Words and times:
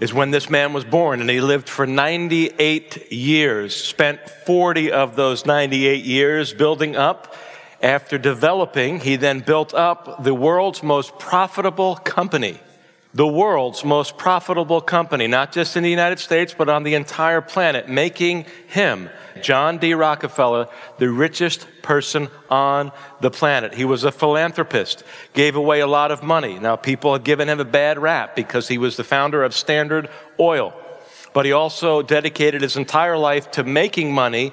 is 0.00 0.14
when 0.14 0.30
this 0.30 0.48
man 0.48 0.72
was 0.72 0.84
born, 0.84 1.20
and 1.20 1.28
he 1.28 1.40
lived 1.40 1.68
for 1.68 1.86
98 1.86 3.12
years, 3.12 3.74
spent 3.74 4.28
40 4.28 4.92
of 4.92 5.16
those 5.16 5.44
98 5.44 6.04
years 6.04 6.52
building 6.52 6.96
up. 6.96 7.34
After 7.80 8.18
developing, 8.18 9.00
he 9.00 9.16
then 9.16 9.40
built 9.40 9.72
up 9.74 10.24
the 10.24 10.34
world's 10.34 10.82
most 10.82 11.18
profitable 11.18 11.96
company 11.96 12.58
the 13.14 13.26
world's 13.26 13.84
most 13.84 14.18
profitable 14.18 14.80
company, 14.80 15.26
not 15.26 15.50
just 15.50 15.76
in 15.76 15.82
the 15.82 15.90
United 15.90 16.18
States, 16.18 16.54
but 16.56 16.68
on 16.68 16.82
the 16.82 16.94
entire 16.94 17.40
planet, 17.40 17.88
making 17.88 18.44
him, 18.66 19.08
John 19.40 19.78
D. 19.78 19.94
Rockefeller, 19.94 20.68
the 20.98 21.08
richest 21.08 21.66
person 21.82 22.28
on 22.50 22.92
the 23.20 23.30
planet. 23.30 23.72
He 23.72 23.84
was 23.84 24.04
a 24.04 24.12
philanthropist, 24.12 25.04
gave 25.32 25.56
away 25.56 25.80
a 25.80 25.86
lot 25.86 26.10
of 26.10 26.22
money. 26.22 26.58
Now, 26.58 26.76
people 26.76 27.14
have 27.14 27.24
given 27.24 27.48
him 27.48 27.60
a 27.60 27.64
bad 27.64 27.98
rap 27.98 28.36
because 28.36 28.68
he 28.68 28.76
was 28.76 28.96
the 28.96 29.04
founder 29.04 29.42
of 29.42 29.54
Standard 29.54 30.10
Oil. 30.38 30.74
But 31.32 31.46
he 31.46 31.52
also 31.52 32.02
dedicated 32.02 32.60
his 32.60 32.76
entire 32.76 33.16
life 33.16 33.50
to 33.52 33.64
making 33.64 34.12
money 34.12 34.52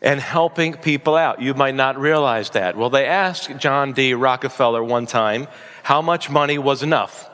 and 0.00 0.20
helping 0.20 0.74
people 0.74 1.14
out. 1.14 1.40
You 1.40 1.54
might 1.54 1.76
not 1.76 1.98
realize 1.98 2.50
that. 2.50 2.76
Well, 2.76 2.90
they 2.90 3.06
asked 3.06 3.56
John 3.58 3.92
D. 3.92 4.14
Rockefeller 4.14 4.82
one 4.82 5.06
time 5.06 5.46
how 5.84 6.02
much 6.02 6.28
money 6.28 6.58
was 6.58 6.82
enough. 6.82 7.28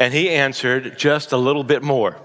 And 0.00 0.14
he 0.14 0.30
answered, 0.30 0.96
just 0.96 1.30
a 1.32 1.36
little 1.36 1.62
bit 1.62 1.82
more. 1.82 2.16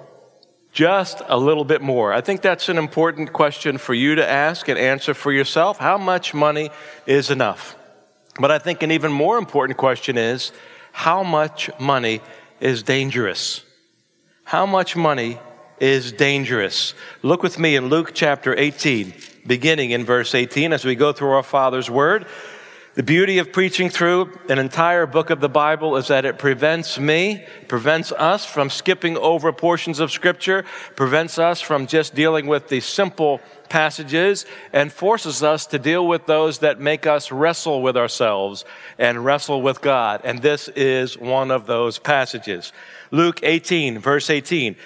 Just 0.72 1.22
a 1.28 1.38
little 1.38 1.66
bit 1.66 1.82
more. 1.82 2.14
I 2.14 2.22
think 2.22 2.42
that's 2.42 2.70
an 2.70 2.78
important 2.78 3.34
question 3.34 3.78
for 3.78 3.94
you 3.94 4.16
to 4.16 4.26
ask 4.26 4.70
and 4.70 4.80
answer 4.80 5.14
for 5.14 5.34
yourself. 5.34 5.78
How 5.78 5.98
much 5.98 6.34
money 6.34 6.70
is 7.06 7.30
enough? 7.30 7.76
But 8.40 8.50
I 8.50 8.60
think 8.60 8.82
an 8.82 8.92
even 8.92 9.12
more 9.12 9.38
important 9.38 9.78
question 9.78 10.18
is 10.18 10.54
how 10.94 11.22
much 11.22 11.70
money 11.78 12.22
is 12.62 12.82
dangerous? 12.82 13.66
How 14.46 14.66
much 14.66 14.96
money 14.96 15.38
is 15.78 16.14
dangerous? 16.14 16.94
Look 17.24 17.44
with 17.44 17.60
me 17.60 17.76
in 17.76 17.90
Luke 17.90 18.12
chapter 18.14 18.58
18, 18.58 19.14
beginning 19.46 19.92
in 19.92 20.06
verse 20.06 20.34
18 20.34 20.72
as 20.72 20.86
we 20.86 20.96
go 20.96 21.12
through 21.12 21.32
our 21.32 21.44
Father's 21.44 21.90
Word. 21.90 22.26
The 22.96 23.04
beauty 23.04 23.40
of 23.40 23.52
preaching 23.52 23.90
through 23.90 24.40
an 24.48 24.58
entire 24.58 25.06
book 25.06 25.30
of 25.30 25.42
the 25.42 25.50
Bible 25.50 25.98
is 25.98 26.08
that 26.08 26.24
it 26.24 26.40
prevents 26.40 26.98
me, 26.98 27.46
prevents 27.68 28.14
us 28.14 28.46
from 28.46 28.70
skipping 28.70 29.18
over 29.18 29.52
portions 29.52 30.00
of 30.00 30.14
Scripture, 30.14 30.64
prevents 30.96 31.38
us 31.38 31.60
from 31.60 31.88
just 31.88 32.16
dealing 32.16 32.48
with 32.48 32.70
the 32.70 32.80
simple 32.80 33.42
passages, 33.68 34.46
and 34.72 34.94
forces 34.94 35.44
us 35.44 35.66
to 35.66 35.78
deal 35.78 36.08
with 36.08 36.26
those 36.26 36.60
that 36.60 36.80
make 36.80 37.06
us 37.06 37.34
wrestle 37.34 37.82
with 37.82 37.98
ourselves 37.98 38.64
and 38.98 39.26
wrestle 39.26 39.62
with 39.62 39.82
God. 39.82 40.22
And 40.24 40.42
this 40.42 40.70
is 40.70 41.18
one 41.18 41.52
of 41.52 41.66
those 41.66 42.00
passages. 42.00 42.72
Luke 43.12 43.42
18, 43.44 44.00
verse 44.00 44.30
18. 44.30 44.78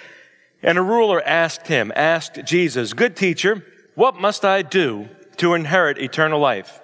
And 0.64 0.78
a 0.78 0.82
ruler 0.82 1.22
asked 1.22 1.68
him, 1.68 1.92
asked 1.94 2.44
Jesus, 2.44 2.92
Good 2.92 3.14
teacher, 3.14 3.64
what 3.94 4.20
must 4.20 4.44
I 4.44 4.62
do 4.62 5.08
to 5.36 5.54
inherit 5.54 5.96
eternal 5.98 6.40
life? 6.40 6.79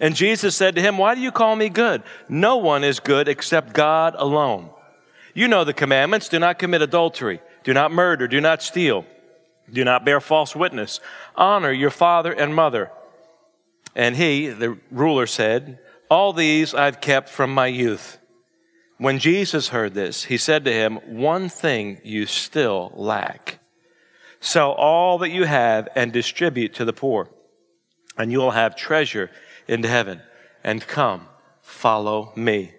And 0.00 0.16
Jesus 0.16 0.56
said 0.56 0.74
to 0.76 0.82
him, 0.82 0.96
Why 0.96 1.14
do 1.14 1.20
you 1.20 1.30
call 1.30 1.54
me 1.54 1.68
good? 1.68 2.02
No 2.28 2.56
one 2.56 2.82
is 2.82 2.98
good 2.98 3.28
except 3.28 3.74
God 3.74 4.14
alone. 4.16 4.70
You 5.34 5.46
know 5.46 5.62
the 5.62 5.74
commandments 5.74 6.28
do 6.28 6.38
not 6.38 6.58
commit 6.58 6.82
adultery, 6.82 7.40
do 7.62 7.74
not 7.74 7.92
murder, 7.92 8.26
do 8.26 8.40
not 8.40 8.62
steal, 8.62 9.04
do 9.70 9.84
not 9.84 10.04
bear 10.04 10.20
false 10.20 10.56
witness, 10.56 11.00
honor 11.36 11.70
your 11.70 11.90
father 11.90 12.32
and 12.32 12.54
mother. 12.54 12.90
And 13.94 14.16
he, 14.16 14.48
the 14.48 14.78
ruler, 14.90 15.26
said, 15.26 15.78
All 16.10 16.32
these 16.32 16.74
I've 16.74 17.00
kept 17.00 17.28
from 17.28 17.52
my 17.52 17.66
youth. 17.66 18.18
When 18.96 19.18
Jesus 19.18 19.68
heard 19.68 19.94
this, 19.94 20.24
he 20.24 20.36
said 20.36 20.64
to 20.64 20.72
him, 20.72 20.96
One 21.06 21.48
thing 21.48 22.00
you 22.04 22.26
still 22.26 22.92
lack. 22.94 23.58
Sell 24.40 24.72
all 24.72 25.18
that 25.18 25.30
you 25.30 25.44
have 25.44 25.88
and 25.94 26.12
distribute 26.12 26.72
to 26.74 26.84
the 26.86 26.92
poor, 26.94 27.28
and 28.16 28.32
you 28.32 28.38
will 28.38 28.52
have 28.52 28.74
treasure 28.74 29.30
into 29.70 29.88
heaven 29.88 30.20
and 30.64 30.86
come, 30.86 31.26
follow 31.62 32.32
me. 32.36 32.72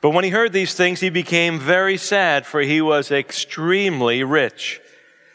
But 0.00 0.10
when 0.10 0.24
he 0.24 0.30
heard 0.30 0.52
these 0.52 0.74
things, 0.74 1.00
he 1.00 1.10
became 1.10 1.58
very 1.58 1.96
sad, 1.96 2.46
for 2.46 2.60
he 2.60 2.80
was 2.80 3.10
extremely 3.10 4.22
rich. 4.22 4.80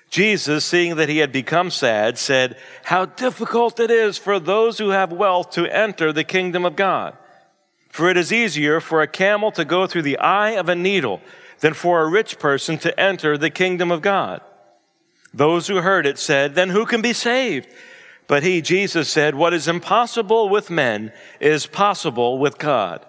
Jesus, 0.10 0.64
seeing 0.64 0.98
that 0.98 1.10
he 1.10 1.18
had 1.18 1.32
become 1.32 1.72
sad, 1.72 2.18
said, 2.18 2.58
How 2.84 3.06
difficult 3.06 3.80
it 3.80 3.90
is 3.90 4.18
for 4.18 4.40
those 4.40 4.78
who 4.78 4.90
have 4.90 5.12
wealth 5.12 5.50
to 5.52 5.66
enter 5.66 6.14
the 6.14 6.24
kingdom 6.24 6.66
of 6.66 6.76
God. 6.76 7.18
For 7.90 8.10
it 8.10 8.18
is 8.18 8.32
easier 8.32 8.80
for 8.80 9.02
a 9.02 9.08
camel 9.08 9.52
to 9.54 9.66
go 9.66 9.88
through 9.88 10.04
the 10.04 10.20
eye 10.20 10.52
of 10.52 10.70
a 10.70 10.76
needle 10.76 11.22
than 11.60 11.74
for 11.74 12.02
a 12.02 12.10
rich 12.10 12.38
person 12.38 12.78
to 12.80 13.00
enter 13.00 13.38
the 13.38 13.50
kingdom 13.50 13.92
of 13.92 14.02
God. 14.02 14.42
Those 15.34 15.68
who 15.68 15.78
heard 15.78 16.06
it 16.06 16.20
said, 16.20 16.54
Then 16.54 16.70
who 16.70 16.86
can 16.86 17.02
be 17.02 17.14
saved? 17.14 17.68
But 18.34 18.42
he, 18.42 18.64
Jesus, 18.64 19.10
said, 19.10 19.36
What 19.36 19.54
is 19.54 19.68
impossible 19.68 20.50
with 20.50 20.72
men 20.72 21.14
is 21.40 21.68
possible 21.68 22.40
with 22.40 22.58
God. 22.58 23.06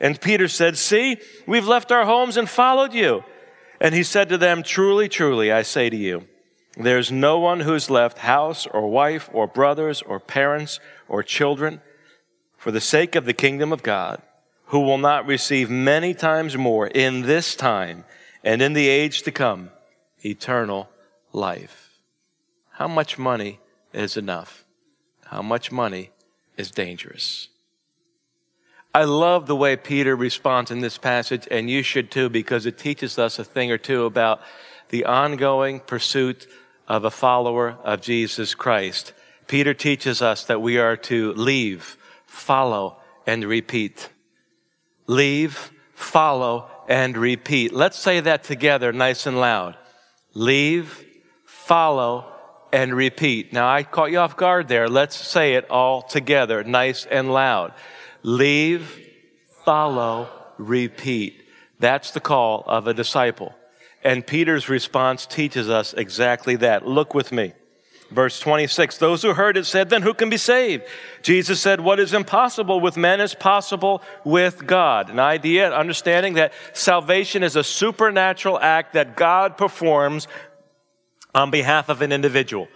And 0.00 0.18
Peter 0.18 0.48
said, 0.48 0.78
See, 0.78 1.18
we've 1.46 1.68
left 1.68 1.92
our 1.92 2.06
homes 2.06 2.38
and 2.38 2.48
followed 2.48 2.94
you. 2.94 3.22
And 3.82 3.94
he 3.94 4.02
said 4.02 4.30
to 4.30 4.38
them, 4.38 4.62
Truly, 4.62 5.10
truly, 5.10 5.52
I 5.52 5.60
say 5.60 5.90
to 5.90 5.96
you, 5.98 6.26
there's 6.74 7.12
no 7.12 7.38
one 7.38 7.60
who's 7.60 7.90
left 7.90 8.16
house 8.16 8.66
or 8.66 8.90
wife 8.90 9.28
or 9.30 9.46
brothers 9.46 10.00
or 10.00 10.18
parents 10.18 10.80
or 11.06 11.22
children 11.22 11.82
for 12.56 12.70
the 12.70 12.80
sake 12.80 13.14
of 13.14 13.26
the 13.26 13.34
kingdom 13.34 13.74
of 13.74 13.82
God 13.82 14.22
who 14.68 14.80
will 14.80 14.96
not 14.96 15.26
receive 15.26 15.68
many 15.68 16.14
times 16.14 16.56
more 16.56 16.86
in 16.86 17.20
this 17.20 17.54
time 17.54 18.06
and 18.42 18.62
in 18.62 18.72
the 18.72 18.88
age 18.88 19.20
to 19.24 19.30
come 19.30 19.68
eternal 20.24 20.88
life. 21.34 22.00
How 22.70 22.88
much 22.88 23.18
money 23.18 23.60
is 23.96 24.16
enough. 24.16 24.64
How 25.24 25.42
much 25.42 25.72
money 25.72 26.10
is 26.56 26.70
dangerous. 26.70 27.48
I 28.94 29.04
love 29.04 29.46
the 29.46 29.56
way 29.56 29.76
Peter 29.76 30.16
responds 30.16 30.70
in 30.70 30.80
this 30.80 30.96
passage, 30.96 31.46
and 31.50 31.68
you 31.68 31.82
should 31.82 32.10
too, 32.10 32.28
because 32.28 32.64
it 32.64 32.78
teaches 32.78 33.18
us 33.18 33.38
a 33.38 33.44
thing 33.44 33.70
or 33.70 33.78
two 33.78 34.04
about 34.04 34.40
the 34.88 35.04
ongoing 35.04 35.80
pursuit 35.80 36.46
of 36.88 37.04
a 37.04 37.10
follower 37.10 37.76
of 37.84 38.00
Jesus 38.00 38.54
Christ. 38.54 39.12
Peter 39.48 39.74
teaches 39.74 40.22
us 40.22 40.44
that 40.44 40.62
we 40.62 40.78
are 40.78 40.96
to 40.96 41.32
leave, 41.34 41.96
follow, 42.26 42.96
and 43.26 43.44
repeat. 43.44 44.08
Leave, 45.06 45.72
follow, 45.94 46.70
and 46.88 47.16
repeat. 47.16 47.72
Let's 47.72 47.98
say 47.98 48.20
that 48.20 48.44
together 48.44 48.92
nice 48.92 49.26
and 49.26 49.38
loud. 49.38 49.76
Leave, 50.32 51.04
follow, 51.44 52.32
and 52.76 52.94
repeat. 52.94 53.54
Now, 53.54 53.70
I 53.72 53.84
caught 53.84 54.10
you 54.10 54.18
off 54.18 54.36
guard 54.36 54.68
there. 54.68 54.86
Let's 54.86 55.16
say 55.16 55.54
it 55.54 55.70
all 55.70 56.02
together, 56.02 56.62
nice 56.62 57.06
and 57.06 57.32
loud. 57.32 57.72
Leave, 58.22 59.00
follow, 59.64 60.28
repeat. 60.58 61.42
That's 61.80 62.10
the 62.10 62.20
call 62.20 62.64
of 62.66 62.86
a 62.86 62.92
disciple. 62.92 63.54
And 64.04 64.26
Peter's 64.26 64.68
response 64.68 65.24
teaches 65.24 65.70
us 65.70 65.94
exactly 65.94 66.56
that. 66.56 66.86
Look 66.86 67.14
with 67.14 67.32
me. 67.32 67.54
Verse 68.10 68.38
26 68.38 68.98
Those 68.98 69.22
who 69.22 69.32
heard 69.32 69.56
it 69.56 69.64
said, 69.64 69.90
Then 69.90 70.02
who 70.02 70.14
can 70.14 70.30
be 70.30 70.36
saved? 70.36 70.84
Jesus 71.22 71.60
said, 71.60 71.80
What 71.80 71.98
is 71.98 72.12
impossible 72.12 72.80
with 72.80 72.96
men 72.96 73.20
is 73.20 73.34
possible 73.34 74.02
with 74.24 74.66
God. 74.66 75.10
An 75.10 75.18
idea, 75.18 75.72
understanding 75.72 76.34
that 76.34 76.52
salvation 76.72 77.42
is 77.42 77.56
a 77.56 77.64
supernatural 77.64 78.60
act 78.60 78.92
that 78.92 79.16
God 79.16 79.56
performs 79.56 80.28
on 81.36 81.50
behalf 81.50 81.90
of 81.90 82.00
an 82.00 82.12
individual. 82.12 82.66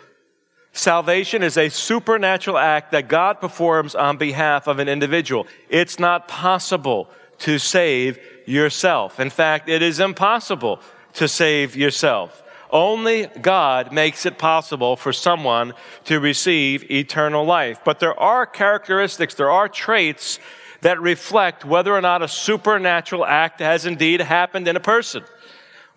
Salvation 0.73 1.43
is 1.43 1.57
a 1.57 1.71
supernatural 1.71 2.59
act 2.59 2.93
that 2.93 3.09
God 3.09 3.41
performs 3.41 3.95
on 3.95 4.19
behalf 4.19 4.67
of 4.67 4.79
an 4.79 4.87
individual. 4.87 5.47
It's 5.71 5.99
not 5.99 6.29
possible 6.29 7.09
to 7.39 7.59
save 7.59 8.19
yourself. 8.47 9.19
In 9.19 9.31
fact, 9.31 9.71
it 9.71 9.81
is 9.81 9.99
impossible 9.99 10.81
to 11.15 11.27
save 11.27 11.75
yourself. 11.75 12.43
Only 12.71 13.27
God 13.41 13.93
makes 13.93 14.27
it 14.27 14.37
possible 14.37 14.95
for 14.95 15.13
someone 15.13 15.73
to 16.05 16.21
receive 16.21 16.89
eternal 16.91 17.47
life. 17.47 17.81
But 17.83 17.99
there 17.99 18.19
are 18.21 18.45
characteristics, 18.45 19.35
there 19.35 19.51
are 19.51 19.69
traits 19.69 20.39
that 20.83 21.01
reflect 21.01 21.65
whether 21.65 21.95
or 21.95 22.01
not 22.03 22.23
a 22.23 22.29
supernatural 22.29 23.25
act 23.25 23.61
has 23.61 23.87
indeed 23.87 24.21
happened 24.21 24.69
in 24.69 24.77
a 24.77 24.81
person. 24.81 25.25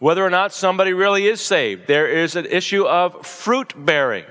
Whether 0.04 0.26
or 0.26 0.30
not 0.30 0.52
somebody 0.52 0.92
really 0.92 1.28
is 1.28 1.40
saved. 1.40 1.88
There 1.88 2.10
is 2.10 2.36
an 2.36 2.46
issue 2.48 2.84
of 2.84 3.26
fruit 3.26 3.72
bearing. 3.86 4.26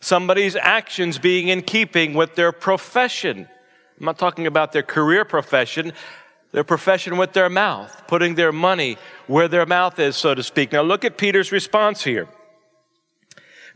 Somebody's 0.00 0.56
actions 0.56 1.18
being 1.18 1.48
in 1.48 1.62
keeping 1.62 2.12
with 2.12 2.34
their 2.34 2.52
profession. 2.52 3.48
I'm 3.98 4.04
not 4.04 4.18
talking 4.18 4.46
about 4.46 4.72
their 4.72 4.82
career 4.82 5.24
profession, 5.24 5.94
their 6.50 6.64
profession 6.64 7.16
with 7.16 7.32
their 7.32 7.48
mouth, 7.48 8.02
putting 8.06 8.34
their 8.34 8.52
money 8.52 8.98
where 9.26 9.48
their 9.48 9.64
mouth 9.64 9.98
is, 9.98 10.16
so 10.16 10.34
to 10.34 10.42
speak. 10.42 10.72
Now 10.72 10.82
look 10.82 11.06
at 11.06 11.16
Peter's 11.16 11.50
response 11.50 12.04
here. 12.04 12.28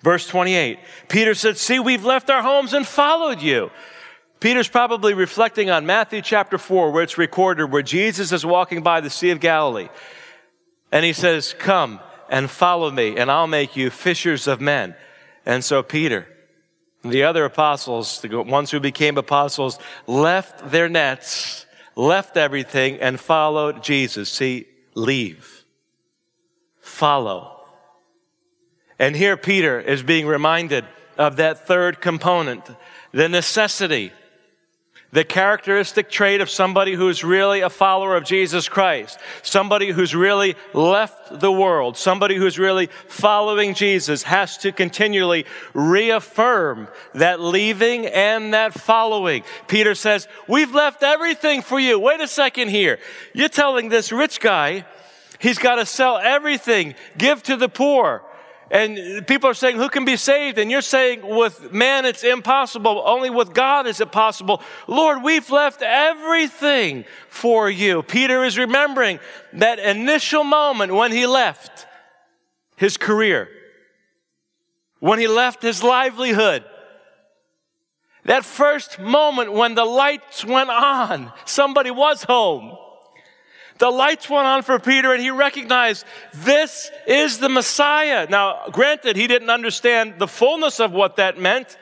Verse 0.02 0.28
28. 0.28 0.78
Peter 1.08 1.34
said, 1.34 1.56
See, 1.56 1.78
we've 1.78 2.04
left 2.04 2.28
our 2.28 2.42
homes 2.42 2.74
and 2.74 2.86
followed 2.86 3.40
you. 3.40 3.70
Peter's 4.40 4.68
probably 4.68 5.14
reflecting 5.14 5.70
on 5.70 5.86
Matthew 5.86 6.20
chapter 6.20 6.58
4, 6.58 6.90
where 6.90 7.02
it's 7.02 7.16
recorded, 7.16 7.72
where 7.72 7.80
Jesus 7.80 8.30
is 8.30 8.44
walking 8.44 8.82
by 8.82 9.00
the 9.00 9.08
Sea 9.08 9.30
of 9.30 9.40
Galilee. 9.40 9.88
And 10.92 11.04
he 11.04 11.12
says, 11.12 11.54
Come 11.58 12.00
and 12.28 12.50
follow 12.50 12.90
me, 12.90 13.16
and 13.16 13.30
I'll 13.30 13.46
make 13.46 13.76
you 13.76 13.90
fishers 13.90 14.46
of 14.46 14.60
men. 14.60 14.94
And 15.44 15.64
so 15.64 15.82
Peter, 15.82 16.26
and 17.02 17.12
the 17.12 17.22
other 17.22 17.44
apostles, 17.44 18.20
the 18.20 18.42
ones 18.42 18.70
who 18.70 18.80
became 18.80 19.16
apostles, 19.16 19.78
left 20.06 20.70
their 20.70 20.88
nets, 20.88 21.66
left 21.94 22.36
everything, 22.36 22.98
and 23.00 23.20
followed 23.20 23.82
Jesus. 23.82 24.28
See, 24.28 24.66
leave. 24.94 25.64
Follow. 26.80 27.60
And 28.98 29.14
here 29.14 29.36
Peter 29.36 29.80
is 29.80 30.02
being 30.02 30.26
reminded 30.26 30.84
of 31.18 31.36
that 31.36 31.66
third 31.66 32.00
component, 32.00 32.64
the 33.12 33.28
necessity 33.28 34.12
the 35.16 35.24
characteristic 35.24 36.10
trait 36.10 36.42
of 36.42 36.50
somebody 36.50 36.92
who's 36.92 37.24
really 37.24 37.62
a 37.62 37.70
follower 37.70 38.16
of 38.16 38.24
Jesus 38.24 38.68
Christ, 38.68 39.18
somebody 39.40 39.90
who's 39.90 40.14
really 40.14 40.56
left 40.74 41.40
the 41.40 41.50
world, 41.50 41.96
somebody 41.96 42.36
who's 42.36 42.58
really 42.58 42.90
following 43.08 43.72
Jesus 43.72 44.24
has 44.24 44.58
to 44.58 44.72
continually 44.72 45.46
reaffirm 45.72 46.86
that 47.14 47.40
leaving 47.40 48.04
and 48.04 48.52
that 48.52 48.74
following. 48.74 49.42
Peter 49.68 49.94
says, 49.94 50.28
we've 50.46 50.74
left 50.74 51.02
everything 51.02 51.62
for 51.62 51.80
you. 51.80 51.98
Wait 51.98 52.20
a 52.20 52.28
second 52.28 52.68
here. 52.68 52.98
You're 53.32 53.48
telling 53.48 53.88
this 53.88 54.12
rich 54.12 54.38
guy 54.38 54.84
he's 55.38 55.56
got 55.56 55.76
to 55.76 55.86
sell 55.86 56.18
everything, 56.18 56.94
give 57.16 57.42
to 57.44 57.56
the 57.56 57.70
poor. 57.70 58.22
And 58.70 59.24
people 59.28 59.48
are 59.48 59.54
saying, 59.54 59.76
who 59.76 59.88
can 59.88 60.04
be 60.04 60.16
saved? 60.16 60.58
And 60.58 60.70
you're 60.70 60.80
saying, 60.80 61.20
with 61.22 61.72
man, 61.72 62.04
it's 62.04 62.24
impossible. 62.24 63.00
Only 63.06 63.30
with 63.30 63.54
God 63.54 63.86
is 63.86 64.00
it 64.00 64.10
possible. 64.10 64.60
Lord, 64.88 65.22
we've 65.22 65.48
left 65.50 65.82
everything 65.82 67.04
for 67.28 67.70
you. 67.70 68.02
Peter 68.02 68.42
is 68.42 68.58
remembering 68.58 69.20
that 69.52 69.78
initial 69.78 70.42
moment 70.42 70.92
when 70.92 71.12
he 71.12 71.26
left 71.26 71.86
his 72.76 72.96
career, 72.96 73.48
when 74.98 75.20
he 75.20 75.28
left 75.28 75.62
his 75.62 75.84
livelihood. 75.84 76.64
That 78.24 78.44
first 78.44 78.98
moment 78.98 79.52
when 79.52 79.76
the 79.76 79.84
lights 79.84 80.44
went 80.44 80.70
on, 80.70 81.32
somebody 81.44 81.92
was 81.92 82.24
home. 82.24 82.76
The 83.78 83.90
lights 83.90 84.30
went 84.30 84.46
on 84.46 84.62
for 84.62 84.78
Peter 84.78 85.12
and 85.12 85.22
he 85.22 85.30
recognized 85.30 86.04
this 86.34 86.90
is 87.06 87.38
the 87.38 87.48
Messiah. 87.48 88.26
Now, 88.28 88.68
granted, 88.70 89.16
he 89.16 89.26
didn't 89.26 89.50
understand 89.50 90.14
the 90.18 90.28
fullness 90.28 90.80
of 90.80 90.92
what 90.92 91.16
that 91.16 91.38
meant, 91.38 91.76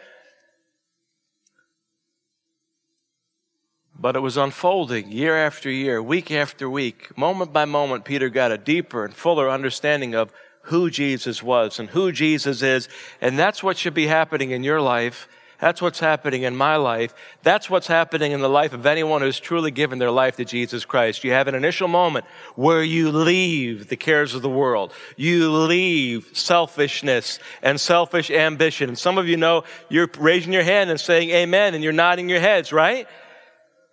but 3.99 4.17
it 4.17 4.21
was 4.21 4.37
unfolding 4.37 5.13
year 5.13 5.37
after 5.37 5.71
year, 5.71 6.03
week 6.03 6.31
after 6.31 6.69
week, 6.69 7.17
moment 7.17 7.53
by 7.53 7.65
moment. 7.65 8.05
Peter 8.05 8.29
got 8.29 8.51
a 8.51 8.59
deeper 8.59 9.05
and 9.05 9.15
fuller 9.15 9.49
understanding 9.49 10.15
of 10.15 10.33
who 10.65 10.91
Jesus 10.91 11.43
was 11.43 11.79
and 11.79 11.91
who 11.91 12.11
Jesus 12.11 12.63
is. 12.63 12.89
And 13.21 13.39
that's 13.39 13.63
what 13.63 13.77
should 13.77 13.95
be 13.95 14.07
happening 14.07 14.51
in 14.51 14.65
your 14.65 14.81
life 14.81 15.29
that's 15.61 15.81
what's 15.81 16.01
happening 16.01 16.43
in 16.43 16.57
my 16.57 16.77
life. 16.77 17.15
That's 17.43 17.71
what's 17.71 17.87
happening 17.87 18.33
in 18.33 18.41
the 18.41 18.49
life 18.49 18.73
of 18.73 18.87
anyone 18.87 19.23
who's 19.23 19.39
truly 19.39 19.71
given 19.71 19.99
their 19.99 20.11
life 20.11 20.37
to 20.37 20.45
Jesus 20.45 20.85
Christ. 20.85 21.25
You 21.25 21.33
have 21.33 21.49
an 21.49 21.55
initial 21.55 21.89
moment 21.89 22.27
where 22.57 22.83
you 22.83 23.13
leave 23.13 23.89
the 23.89 23.97
cares 23.97 24.35
of 24.35 24.43
the 24.43 24.51
world. 24.51 24.93
You 25.17 25.51
leave 25.51 26.29
selfishness 26.33 27.39
and 27.63 27.81
selfish 27.81 28.31
ambition. 28.31 28.89
And 28.89 28.99
some 28.99 29.19
of 29.19 29.29
you 29.29 29.37
know 29.37 29.65
you're 29.89 30.11
raising 30.19 30.53
your 30.53 30.65
hand 30.65 30.91
and 30.91 31.01
saying 31.01 31.31
amen 31.31 31.75
and 31.75 31.83
you're 31.83 31.93
nodding 31.93 32.29
your 32.29 32.41
heads, 32.41 32.73
right? 32.73 33.07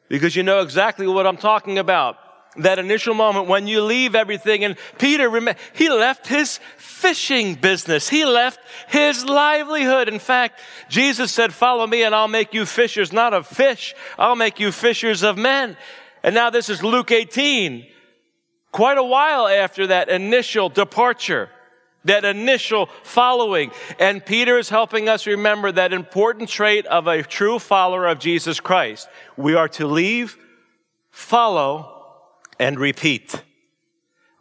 Because 0.09 0.35
you 0.35 0.43
know 0.43 0.61
exactly 0.61 1.07
what 1.07 1.27
I'm 1.27 1.37
talking 1.37 1.77
about 1.77 2.17
that 2.57 2.79
initial 2.79 3.13
moment 3.13 3.47
when 3.47 3.67
you 3.67 3.81
leave 3.81 4.15
everything. 4.15 4.63
And 4.63 4.75
Peter, 4.99 5.55
he 5.73 5.89
left 5.89 6.27
his 6.27 6.59
fishing 7.01 7.55
business. 7.55 8.07
He 8.07 8.25
left 8.25 8.59
his 8.87 9.25
livelihood. 9.25 10.07
In 10.07 10.19
fact, 10.19 10.59
Jesus 10.87 11.31
said, 11.31 11.51
follow 11.51 11.87
me 11.87 12.03
and 12.03 12.13
I'll 12.13 12.27
make 12.27 12.53
you 12.53 12.65
fishers, 12.65 13.11
not 13.11 13.33
of 13.33 13.47
fish. 13.47 13.95
I'll 14.19 14.35
make 14.35 14.59
you 14.59 14.71
fishers 14.71 15.23
of 15.23 15.35
men. 15.35 15.77
And 16.21 16.35
now 16.35 16.51
this 16.51 16.69
is 16.69 16.83
Luke 16.83 17.11
18. 17.11 17.87
Quite 18.71 18.99
a 18.99 19.03
while 19.03 19.47
after 19.47 19.87
that 19.87 20.09
initial 20.09 20.69
departure, 20.69 21.49
that 22.05 22.23
initial 22.23 22.87
following. 23.03 23.71
And 23.99 24.23
Peter 24.23 24.59
is 24.59 24.69
helping 24.69 25.09
us 25.09 25.25
remember 25.25 25.71
that 25.71 25.93
important 25.93 26.49
trait 26.49 26.85
of 26.85 27.07
a 27.07 27.23
true 27.23 27.57
follower 27.57 28.05
of 28.05 28.19
Jesus 28.19 28.59
Christ. 28.59 29.09
We 29.35 29.55
are 29.55 29.69
to 29.69 29.87
leave, 29.87 30.37
follow, 31.09 31.97
and 32.59 32.79
repeat. 32.79 33.41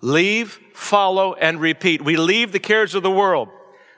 Leave, 0.00 0.58
follow, 0.72 1.34
and 1.34 1.60
repeat. 1.60 2.02
We 2.02 2.16
leave 2.16 2.52
the 2.52 2.58
cares 2.58 2.94
of 2.94 3.02
the 3.02 3.10
world. 3.10 3.48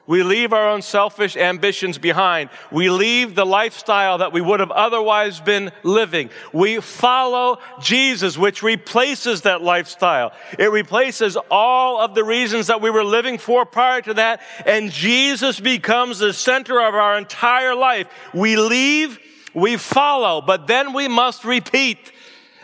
We 0.05 0.25
leave 0.25 0.53
our 0.53 0.69
own 0.69 0.83
selfish 0.83 1.37
ambitions 1.37 1.97
behind. 1.97 2.51
We 2.73 2.91
leave 2.91 3.37
the 3.37 3.47
lifestyle 3.47 4.19
that 4.19 4.33
we 4.33 4.41
would 4.41 4.59
have 4.59 4.73
otherwise 4.73 5.41
been 5.41 5.71
living. 5.85 6.31
We 6.53 6.81
follow 6.81 7.61
Jesus, 7.81 8.37
which 8.37 8.65
replaces 8.65 9.43
that 9.43 9.63
lifestyle. 9.63 10.33
It 10.59 10.73
replaces 10.73 11.37
all 11.51 12.01
of 12.01 12.17
the 12.17 12.25
reasons 12.25 12.67
that 12.67 12.81
we 12.81 12.91
were 12.91 13.05
living 13.05 13.39
for 13.39 13.65
prior 13.65 14.03
to 14.03 14.15
that, 14.15 14.41
and 14.67 14.91
Jesus 14.91 15.61
becomes 15.61 16.19
the 16.19 16.33
center 16.33 16.83
of 16.83 16.95
our 16.97 17.17
entire 17.17 17.77
life. 17.77 18.09
We 18.35 18.57
leave, 18.57 19.21
we 19.55 19.77
follow, 19.77 20.41
but 20.41 20.67
then 20.67 20.95
we 20.95 21.07
must 21.07 21.45
repeat. 21.45 22.11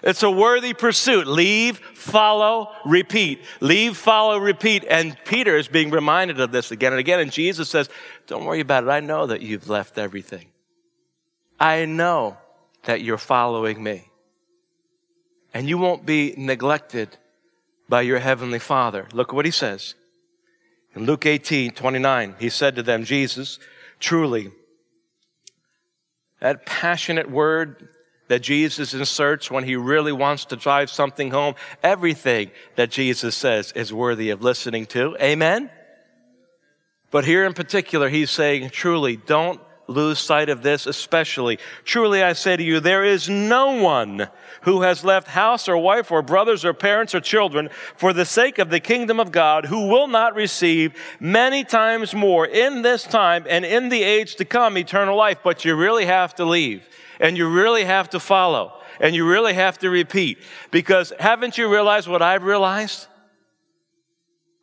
It's 0.03 0.23
a 0.23 0.31
worthy 0.31 0.75
pursuit. 0.75 1.27
Leave, 1.27 1.79
follow, 1.95 2.71
repeat. 2.85 3.43
Leave, 3.61 3.97
follow, 3.97 4.39
repeat. 4.39 4.85
And 4.89 5.17
Peter 5.25 5.57
is 5.57 5.69
being 5.69 5.91
reminded 5.91 6.41
of 6.41 6.53
this 6.53 6.71
again 6.71 6.93
and 6.93 7.01
again. 7.01 7.21
And 7.21 7.33
Jesus 7.33 7.69
says, 7.69 7.89
Don't 8.27 8.45
worry 8.45 8.61
about 8.61 8.85
it. 8.85 8.91
I 8.91 9.01
know 9.01 9.27
that 9.27 9.43
you've 9.43 9.69
left 9.69 9.99
everything. 9.99 10.47
I 11.59 11.85
know 11.85 12.37
that 12.85 13.03
you're 13.03 13.19
following 13.19 13.83
me. 13.83 14.11
And 15.53 15.69
you 15.69 15.79
won't 15.79 16.07
be 16.07 16.35
neglected 16.37 17.17
by 17.89 18.03
your 18.03 18.19
heavenly 18.19 18.59
Father. 18.59 19.09
Look 19.13 19.33
what 19.33 19.45
he 19.45 19.51
says. 19.51 19.95
In 20.95 21.05
Luke 21.05 21.27
18, 21.27 21.73
29, 21.73 22.37
he 22.39 22.49
said 22.49 22.77
to 22.77 22.83
them, 22.83 23.05
Jesus, 23.05 23.59
truly, 23.99 24.53
that 26.41 26.67
passionate 26.67 27.31
word 27.31 27.89
that 28.29 28.41
Jesus 28.41 28.95
inserts 28.95 29.51
when 29.51 29.65
he 29.65 29.77
really 29.77 30.13
wants 30.13 30.45
to 30.47 30.57
drive 30.57 30.91
something 30.91 31.31
home. 31.31 31.55
Everything 31.83 32.51
that 32.77 32.91
Jesus 32.91 33.35
says 33.35 33.73
is 33.73 33.93
worthy 33.93 34.31
of 34.31 34.43
listening 34.43 34.87
to. 34.87 35.17
Amen? 35.21 35.71
But 37.11 37.25
here 37.25 37.45
in 37.45 37.55
particular, 37.55 38.09
he's 38.09 38.31
saying, 38.31 38.71
truly, 38.71 39.17
don't 39.17 39.61
lose 39.89 40.19
sight 40.19 40.51
of 40.51 40.63
this, 40.63 40.87
especially. 40.87 41.59
Truly, 41.85 42.23
I 42.23 42.35
say 42.35 42.57
to 42.57 42.63
you, 42.63 42.79
there 42.79 43.05
is 43.05 43.31
no 43.31 43.81
one 43.83 44.29
who 44.63 44.83
has 44.83 45.03
left 45.03 45.29
house 45.29 45.67
or 45.67 45.79
wife 45.79 46.11
or 46.11 46.21
brothers 46.21 46.65
or 46.65 46.75
parents 46.75 47.15
or 47.15 47.21
children 47.21 47.71
for 47.97 48.13
the 48.13 48.27
sake 48.27 48.59
of 48.59 48.69
the 48.69 48.81
kingdom 48.81 49.19
of 49.19 49.33
God 49.33 49.65
who 49.65 49.89
will 49.89 50.07
not 50.07 50.35
receive 50.35 50.95
many 51.19 51.65
times 51.65 52.15
more 52.15 52.45
in 52.45 52.83
this 52.83 53.05
time 53.05 53.47
and 53.49 53.65
in 53.65 53.89
the 53.89 54.03
age 54.03 54.37
to 54.37 54.45
come 54.45 54.77
eternal 54.77 55.17
life. 55.17 55.39
But 55.43 55.65
you 55.65 55.75
really 55.75 56.05
have 56.05 56.35
to 56.35 56.45
leave 56.45 56.87
and 57.21 57.37
you 57.37 57.49
really 57.49 57.85
have 57.85 58.11
to 58.11 58.21
follow 58.21 58.73
and 59.01 59.15
you 59.15 59.29
really 59.29 59.55
have 59.55 59.79
to 59.79 59.91
repeat 59.91 60.39
because 60.71 61.13
haven't 61.19 61.59
you 61.59 61.71
realized 61.71 62.09
what 62.09 62.23
I've 62.23 62.43
realized? 62.43 63.07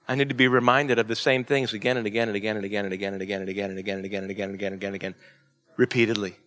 I 0.07 0.15
need 0.15 0.29
to 0.29 0.35
be 0.35 0.47
reminded 0.47 1.00
of 1.00 1.07
the 1.07 1.15
same 1.15 1.43
things 1.43 1.74
again 1.74 1.97
and 1.97 2.05
again 2.05 2.27
and 2.27 2.38
again 2.38 2.55
and 2.57 2.65
again 2.65 2.85
and 2.85 2.93
again 2.93 3.13
and 3.13 3.21
again 3.21 3.41
and 3.41 3.50
again 3.50 3.69
and 3.71 3.79
again 3.79 3.97
and 4.00 4.05
again 4.05 4.24
and 4.24 4.31
again 4.31 4.50
and 4.50 4.55
again 4.55 4.74
and 4.74 4.75
again 4.75 4.88
and 4.88 4.95
again 4.95 5.15
repeatedly. 5.77 6.38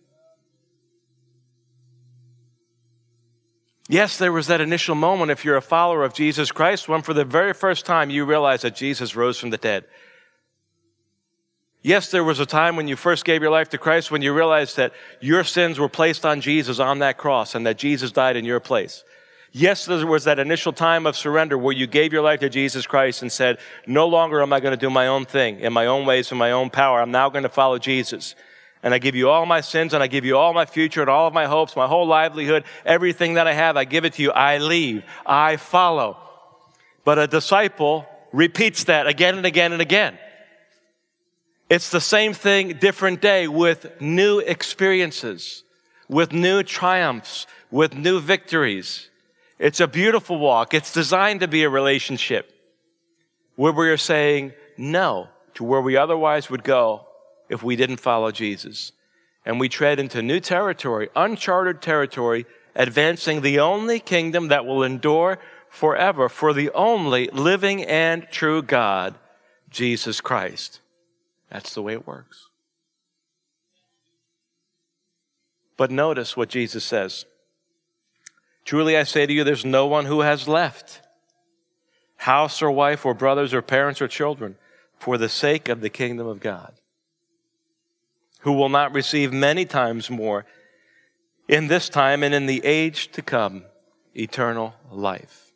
Yes, 3.91 4.17
there 4.17 4.31
was 4.31 4.47
that 4.47 4.61
initial 4.61 4.93
moment 4.93 5.31
if 5.31 5.43
you're 5.43 5.57
a 5.57 5.61
follower 5.61 6.03
of 6.03 6.13
Jesus 6.13 6.51
Christ 6.51 6.87
when 6.87 7.01
for 7.01 7.15
the 7.15 7.25
very 7.25 7.53
first 7.53 7.87
time 7.87 8.11
you 8.11 8.23
realize 8.23 8.61
that 8.61 8.75
Jesus 8.75 9.15
rose 9.15 9.39
from 9.39 9.49
the 9.49 9.57
dead. 9.57 9.85
Yes, 11.81 12.11
there 12.11 12.25
was 12.25 12.41
a 12.41 12.45
time 12.45 12.75
when 12.75 12.89
you 12.89 12.97
first 12.97 13.23
gave 13.23 13.41
your 13.41 13.51
life 13.51 13.69
to 13.69 13.77
Christ 13.77 14.11
when 14.11 14.21
you 14.21 14.33
realized 14.33 14.75
that 14.75 14.91
your 15.21 15.45
sins 15.45 15.79
were 15.79 15.87
placed 15.87 16.25
on 16.25 16.41
Jesus 16.41 16.77
on 16.77 16.99
that 16.99 17.17
cross 17.17 17.55
and 17.55 17.65
that 17.65 17.77
Jesus 17.77 18.11
died 18.11 18.35
in 18.35 18.43
your 18.43 18.59
place. 18.59 19.05
Yes, 19.51 19.85
there 19.85 20.05
was 20.05 20.25
that 20.25 20.39
initial 20.39 20.73
time 20.73 21.07
of 21.07 21.15
surrender 21.15 21.57
where 21.57 21.73
you 21.73 21.87
gave 21.87 22.11
your 22.11 22.21
life 22.21 22.41
to 22.41 22.49
Jesus 22.49 22.85
Christ 22.85 23.21
and 23.21 23.31
said, 23.31 23.59
No 23.87 24.07
longer 24.07 24.41
am 24.41 24.51
I 24.51 24.59
going 24.59 24.73
to 24.73 24.77
do 24.77 24.89
my 24.89 25.07
own 25.07 25.25
thing 25.25 25.61
in 25.61 25.71
my 25.71 25.85
own 25.85 26.05
ways, 26.05 26.31
in 26.31 26.37
my 26.37 26.51
own 26.51 26.69
power. 26.69 27.01
I'm 27.01 27.11
now 27.11 27.29
going 27.29 27.43
to 27.43 27.49
follow 27.49 27.79
Jesus. 27.79 28.35
And 28.83 28.93
I 28.93 28.99
give 28.99 29.15
you 29.15 29.29
all 29.29 29.45
my 29.45 29.61
sins 29.61 29.93
and 29.93 30.03
I 30.03 30.07
give 30.07 30.23
you 30.25 30.37
all 30.37 30.53
my 30.53 30.65
future 30.65 31.01
and 31.01 31.09
all 31.09 31.27
of 31.27 31.33
my 31.33 31.45
hopes, 31.45 31.75
my 31.75 31.87
whole 31.87 32.05
livelihood, 32.05 32.65
everything 32.85 33.35
that 33.35 33.47
I 33.47 33.53
have, 33.53 33.75
I 33.77 33.85
give 33.85 34.05
it 34.05 34.13
to 34.13 34.21
you. 34.21 34.31
I 34.31 34.57
leave. 34.57 35.03
I 35.25 35.57
follow. 35.57 36.17
But 37.03 37.17
a 37.17 37.27
disciple 37.27 38.05
repeats 38.31 38.83
that 38.85 39.07
again 39.07 39.37
and 39.37 39.45
again 39.45 39.71
and 39.71 39.81
again. 39.81 40.17
It's 41.69 41.91
the 41.91 42.01
same 42.01 42.33
thing, 42.33 42.77
different 42.79 43.21
day 43.21 43.47
with 43.47 44.01
new 44.01 44.39
experiences, 44.39 45.63
with 46.07 46.33
new 46.33 46.63
triumphs, 46.63 47.45
with 47.69 47.95
new 47.95 48.19
victories. 48.19 49.09
It's 49.59 49.79
a 49.79 49.87
beautiful 49.87 50.39
walk. 50.39 50.73
It's 50.73 50.91
designed 50.91 51.41
to 51.41 51.47
be 51.47 51.63
a 51.63 51.69
relationship 51.69 52.51
where 53.55 53.71
we 53.71 53.89
are 53.89 53.97
saying 53.97 54.53
no 54.77 55.27
to 55.53 55.63
where 55.63 55.81
we 55.81 55.95
otherwise 55.95 56.49
would 56.49 56.63
go 56.63 57.05
if 57.49 57.61
we 57.61 57.75
didn't 57.75 57.97
follow 57.97 58.31
Jesus. 58.31 58.91
And 59.45 59.59
we 59.59 59.69
tread 59.69 59.99
into 59.99 60.23
new 60.23 60.39
territory, 60.39 61.09
uncharted 61.15 61.81
territory, 61.81 62.45
advancing 62.75 63.41
the 63.41 63.59
only 63.59 63.99
kingdom 63.99 64.47
that 64.47 64.65
will 64.65 64.83
endure 64.83 65.37
forever 65.69 66.29
for 66.29 66.51
the 66.51 66.71
only 66.71 67.27
living 67.27 67.83
and 67.83 68.27
true 68.31 68.63
God, 68.63 69.15
Jesus 69.69 70.19
Christ. 70.19 70.79
That's 71.51 71.73
the 71.73 71.81
way 71.81 71.93
it 71.93 72.07
works. 72.07 72.49
But 75.77 75.91
notice 75.91 76.35
what 76.35 76.49
Jesus 76.49 76.83
says. 76.83 77.25
Truly 78.65 78.97
I 78.97 79.03
say 79.03 79.25
to 79.25 79.33
you, 79.33 79.43
there's 79.43 79.65
no 79.65 79.87
one 79.87 80.05
who 80.05 80.21
has 80.21 80.47
left 80.47 81.01
house 82.17 82.61
or 82.61 82.69
wife 82.69 83.05
or 83.05 83.13
brothers 83.13 83.53
or 83.53 83.61
parents 83.61 84.01
or 84.01 84.07
children 84.07 84.57
for 84.97 85.17
the 85.17 85.29
sake 85.29 85.69
of 85.69 85.79
the 85.79 85.89
kingdom 85.89 86.27
of 86.27 86.41
God, 86.41 86.73
who 88.41 88.51
will 88.51 88.67
not 88.67 88.93
receive 88.93 89.31
many 89.31 89.63
times 89.63 90.09
more 90.09 90.45
in 91.47 91.67
this 91.67 91.87
time 91.87 92.21
and 92.21 92.35
in 92.35 92.45
the 92.45 92.63
age 92.65 93.09
to 93.13 93.21
come 93.21 93.63
eternal 94.13 94.75
life. 94.91 95.53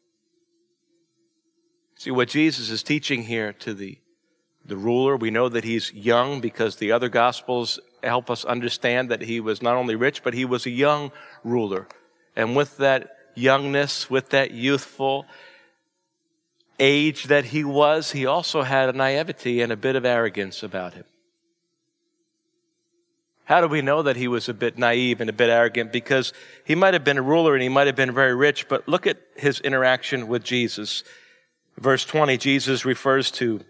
See 1.97 2.11
what 2.11 2.29
Jesus 2.29 2.69
is 2.69 2.81
teaching 2.81 3.23
here 3.23 3.51
to 3.53 3.73
the, 3.73 3.99
the 4.65 4.77
ruler. 4.77 5.15
We 5.15 5.31
know 5.31 5.49
that 5.49 5.63
he's 5.63 5.93
young 5.93 6.39
because 6.39 6.77
the 6.77 6.91
other 6.91 7.09
gospels 7.09 7.79
help 8.01 8.29
us 8.29 8.45
understand 8.45 9.09
that 9.09 9.21
he 9.21 9.39
was 9.39 9.61
not 9.61 9.75
only 9.75 9.95
rich, 9.95 10.23
but 10.23 10.33
he 10.33 10.45
was 10.45 10.65
a 10.65 10.71
young 10.71 11.11
ruler 11.43 11.87
and 12.35 12.55
with 12.55 12.77
that 12.77 13.17
youngness, 13.35 14.09
with 14.09 14.29
that 14.29 14.51
youthful 14.51 15.25
age 16.79 17.25
that 17.25 17.45
he 17.45 17.63
was, 17.63 18.11
he 18.11 18.25
also 18.25 18.63
had 18.63 18.89
a 18.89 18.93
naivety 18.93 19.61
and 19.61 19.71
a 19.71 19.77
bit 19.77 19.95
of 19.95 20.05
arrogance 20.05 20.63
about 20.63 20.93
him. 20.93 21.05
How 23.45 23.61
do 23.61 23.67
we 23.67 23.81
know 23.81 24.01
that 24.01 24.15
he 24.15 24.27
was 24.27 24.47
a 24.47 24.53
bit 24.53 24.77
naive 24.77 25.21
and 25.21 25.29
a 25.29 25.33
bit 25.33 25.49
arrogant? 25.49 25.91
Because 25.91 26.33
he 26.63 26.75
might 26.75 26.93
have 26.93 27.03
been 27.03 27.17
a 27.17 27.21
ruler 27.21 27.53
and 27.53 27.61
he 27.61 27.69
might 27.69 27.87
have 27.87 27.95
been 27.95 28.13
very 28.13 28.33
rich, 28.33 28.67
but 28.67 28.87
look 28.87 29.05
at 29.05 29.17
his 29.35 29.59
interaction 29.59 30.27
with 30.27 30.43
Jesus. 30.43 31.03
Verse 31.77 32.05
20, 32.05 32.37
Jesus 32.37 32.85
refers 32.85 33.29
to 33.31 33.61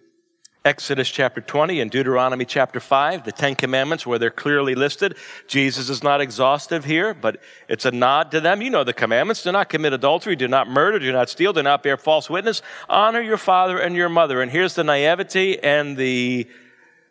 Exodus 0.65 1.09
chapter 1.09 1.41
20 1.41 1.81
and 1.81 1.91
Deuteronomy 1.91 2.45
chapter 2.45 2.79
5, 2.79 3.25
the 3.25 3.33
Ten 3.33 3.53
Commandments, 3.53 4.07
where 4.07 4.17
they're 4.17 4.31
clearly 4.31 4.75
listed. 4.75 5.17
Jesus 5.45 5.89
is 5.89 6.01
not 6.01 6.21
exhaustive 6.21 6.85
here, 6.85 7.13
but 7.13 7.41
it's 7.67 7.83
a 7.83 7.91
nod 7.91 8.31
to 8.31 8.39
them. 8.39 8.61
You 8.61 8.69
know 8.69 8.85
the 8.85 8.93
commandments. 8.93 9.43
Do 9.43 9.51
not 9.51 9.67
commit 9.67 9.91
adultery, 9.91 10.37
do 10.37 10.47
not 10.47 10.69
murder, 10.69 10.99
do 10.99 11.11
not 11.11 11.29
steal, 11.29 11.51
do 11.51 11.61
not 11.63 11.83
bear 11.83 11.97
false 11.97 12.29
witness, 12.29 12.61
honor 12.87 13.19
your 13.19 13.35
father 13.35 13.77
and 13.77 13.93
your 13.93 14.07
mother. 14.07 14.41
And 14.41 14.49
here's 14.49 14.73
the 14.73 14.85
naivety 14.85 15.61
and 15.61 15.97
the 15.97 16.47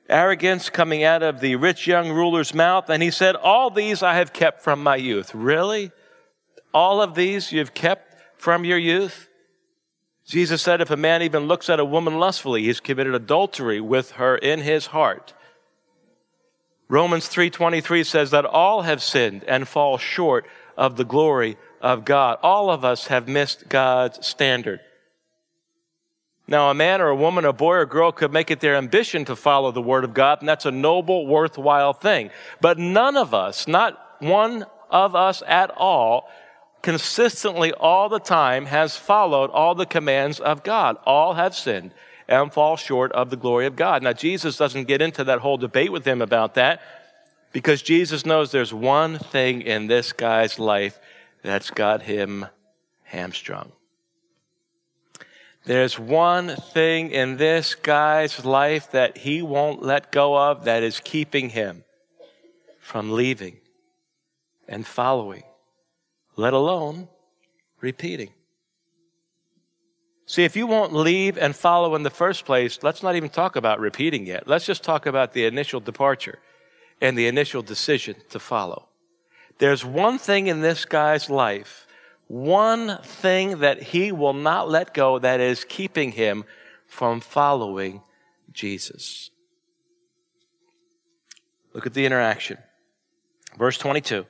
arrogance 0.08 0.70
coming 0.70 1.04
out 1.04 1.22
of 1.22 1.40
the 1.40 1.56
rich 1.56 1.86
young 1.86 2.10
ruler's 2.10 2.54
mouth. 2.54 2.88
And 2.88 3.02
he 3.02 3.10
said, 3.10 3.36
All 3.36 3.68
these 3.68 4.02
I 4.02 4.14
have 4.14 4.32
kept 4.32 4.62
from 4.62 4.82
my 4.82 4.96
youth. 4.96 5.34
Really? 5.34 5.90
All 6.72 7.02
of 7.02 7.14
these 7.14 7.52
you've 7.52 7.74
kept 7.74 8.40
from 8.40 8.64
your 8.64 8.78
youth? 8.78 9.28
Jesus 10.32 10.62
said, 10.62 10.80
if 10.80 10.90
a 10.90 10.96
man 10.96 11.20
even 11.20 11.46
looks 11.46 11.68
at 11.68 11.78
a 11.78 11.84
woman 11.84 12.18
lustfully, 12.18 12.62
he's 12.62 12.80
committed 12.80 13.14
adultery 13.14 13.82
with 13.82 14.12
her 14.12 14.34
in 14.34 14.60
his 14.60 14.86
heart. 14.86 15.34
Romans 16.88 17.28
3:23 17.28 18.02
says 18.06 18.30
that 18.30 18.46
all 18.46 18.80
have 18.80 19.02
sinned 19.02 19.44
and 19.44 19.68
fall 19.68 19.98
short 19.98 20.46
of 20.74 20.96
the 20.96 21.04
glory 21.04 21.58
of 21.82 22.06
God. 22.06 22.38
All 22.42 22.70
of 22.70 22.82
us 22.82 23.08
have 23.08 23.28
missed 23.28 23.68
God's 23.68 24.26
standard. 24.26 24.80
Now, 26.48 26.70
a 26.70 26.74
man 26.74 27.02
or 27.02 27.08
a 27.08 27.16
woman, 27.16 27.44
a 27.44 27.52
boy 27.52 27.74
or 27.74 27.84
girl 27.84 28.10
could 28.10 28.32
make 28.32 28.50
it 28.50 28.60
their 28.60 28.76
ambition 28.76 29.26
to 29.26 29.36
follow 29.36 29.70
the 29.70 29.82
Word 29.82 30.02
of 30.02 30.14
God, 30.14 30.40
and 30.40 30.48
that's 30.48 30.64
a 30.64 30.70
noble, 30.70 31.26
worthwhile 31.26 31.92
thing. 31.92 32.30
But 32.62 32.78
none 32.78 33.18
of 33.18 33.34
us, 33.34 33.68
not 33.68 33.98
one 34.20 34.64
of 34.90 35.14
us 35.14 35.42
at 35.46 35.70
all, 35.76 36.30
consistently 36.82 37.72
all 37.72 38.08
the 38.08 38.18
time 38.18 38.66
has 38.66 38.96
followed 38.96 39.50
all 39.50 39.74
the 39.74 39.86
commands 39.86 40.40
of 40.40 40.62
God. 40.62 40.96
All 41.06 41.34
have 41.34 41.54
sinned 41.54 41.92
and 42.28 42.52
fall 42.52 42.76
short 42.76 43.12
of 43.12 43.30
the 43.30 43.36
glory 43.36 43.66
of 43.66 43.76
God. 43.76 44.02
Now, 44.02 44.12
Jesus 44.12 44.56
doesn't 44.56 44.88
get 44.88 45.00
into 45.00 45.24
that 45.24 45.40
whole 45.40 45.56
debate 45.56 45.92
with 45.92 46.04
him 46.04 46.20
about 46.20 46.54
that 46.54 46.80
because 47.52 47.82
Jesus 47.82 48.26
knows 48.26 48.50
there's 48.50 48.74
one 48.74 49.18
thing 49.18 49.62
in 49.62 49.86
this 49.86 50.12
guy's 50.12 50.58
life 50.58 50.98
that's 51.42 51.70
got 51.70 52.02
him 52.02 52.46
hamstrung. 53.04 53.72
There's 55.64 55.96
one 55.98 56.56
thing 56.56 57.10
in 57.10 57.36
this 57.36 57.76
guy's 57.76 58.44
life 58.44 58.90
that 58.90 59.18
he 59.18 59.42
won't 59.42 59.82
let 59.82 60.10
go 60.10 60.36
of 60.36 60.64
that 60.64 60.82
is 60.82 60.98
keeping 60.98 61.50
him 61.50 61.84
from 62.80 63.12
leaving 63.12 63.58
and 64.66 64.84
following 64.84 65.44
let 66.36 66.52
alone 66.52 67.08
repeating. 67.80 68.30
See, 70.26 70.44
if 70.44 70.56
you 70.56 70.66
won't 70.66 70.94
leave 70.94 71.36
and 71.36 71.54
follow 71.54 71.94
in 71.94 72.04
the 72.04 72.10
first 72.10 72.44
place, 72.44 72.78
let's 72.82 73.02
not 73.02 73.16
even 73.16 73.28
talk 73.28 73.56
about 73.56 73.80
repeating 73.80 74.26
yet. 74.26 74.48
Let's 74.48 74.64
just 74.64 74.82
talk 74.82 75.04
about 75.04 75.32
the 75.32 75.44
initial 75.44 75.80
departure 75.80 76.38
and 77.00 77.18
the 77.18 77.26
initial 77.26 77.62
decision 77.62 78.16
to 78.30 78.38
follow. 78.38 78.88
There's 79.58 79.84
one 79.84 80.18
thing 80.18 80.46
in 80.46 80.60
this 80.60 80.84
guy's 80.84 81.28
life, 81.28 81.86
one 82.28 82.98
thing 83.02 83.58
that 83.58 83.82
he 83.82 84.10
will 84.10 84.32
not 84.32 84.70
let 84.70 84.94
go 84.94 85.18
that 85.18 85.40
is 85.40 85.64
keeping 85.64 86.12
him 86.12 86.44
from 86.86 87.20
following 87.20 88.02
Jesus. 88.52 89.30
Look 91.74 91.86
at 91.86 91.94
the 91.94 92.06
interaction. 92.06 92.58
Verse 93.58 93.76
22. 93.76 94.24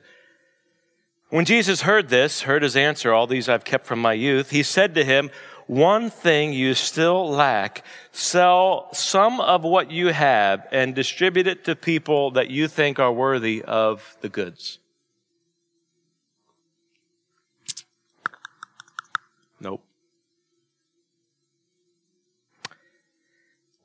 When 1.33 1.45
Jesus 1.45 1.81
heard 1.81 2.09
this, 2.09 2.43
heard 2.43 2.61
his 2.61 2.75
answer, 2.75 3.11
all 3.11 3.25
these 3.25 3.49
I've 3.49 3.63
kept 3.63 3.87
from 3.87 3.97
my 3.97 4.13
youth, 4.13 4.51
he 4.51 4.61
said 4.61 4.93
to 4.93 5.03
him, 5.03 5.31
one 5.65 6.11
thing 6.11 6.53
you 6.53 6.75
still 6.75 7.27
lack. 7.27 7.83
Sell 8.11 8.93
some 8.93 9.41
of 9.41 9.63
what 9.63 9.89
you 9.89 10.09
have 10.09 10.67
and 10.71 10.93
distribute 10.93 11.47
it 11.47 11.65
to 11.65 11.75
people 11.75 12.29
that 12.31 12.51
you 12.51 12.67
think 12.67 12.99
are 12.99 13.11
worthy 13.11 13.63
of 13.63 14.15
the 14.21 14.29
goods. 14.29 14.77
Nope. 19.59 19.83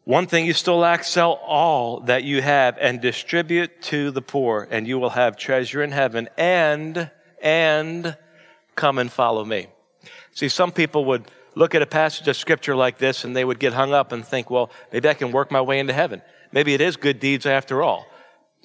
One 0.04 0.26
thing 0.26 0.44
you 0.44 0.52
still 0.52 0.76
lack, 0.76 1.02
sell 1.02 1.32
all 1.46 2.00
that 2.00 2.24
you 2.24 2.42
have 2.42 2.76
and 2.78 3.00
distribute 3.00 3.80
to 3.84 4.10
the 4.10 4.20
poor, 4.20 4.68
and 4.70 4.86
you 4.86 4.98
will 4.98 5.10
have 5.10 5.38
treasure 5.38 5.82
in 5.82 5.92
heaven. 5.92 6.28
And 6.36 7.10
and 7.42 8.16
come 8.74 8.98
and 8.98 9.10
follow 9.10 9.44
me. 9.44 9.66
See, 10.32 10.48
some 10.48 10.72
people 10.72 11.04
would 11.06 11.24
look 11.54 11.74
at 11.74 11.82
a 11.82 11.86
passage 11.86 12.28
of 12.28 12.36
scripture 12.36 12.76
like 12.76 12.98
this 12.98 13.24
and 13.24 13.34
they 13.34 13.44
would 13.44 13.58
get 13.58 13.72
hung 13.72 13.92
up 13.92 14.12
and 14.12 14.24
think, 14.24 14.50
well, 14.50 14.70
maybe 14.92 15.08
I 15.08 15.14
can 15.14 15.32
work 15.32 15.50
my 15.50 15.60
way 15.60 15.80
into 15.80 15.92
heaven. 15.92 16.22
Maybe 16.52 16.74
it 16.74 16.80
is 16.80 16.96
good 16.96 17.18
deeds 17.18 17.46
after 17.46 17.82
all. 17.82 18.06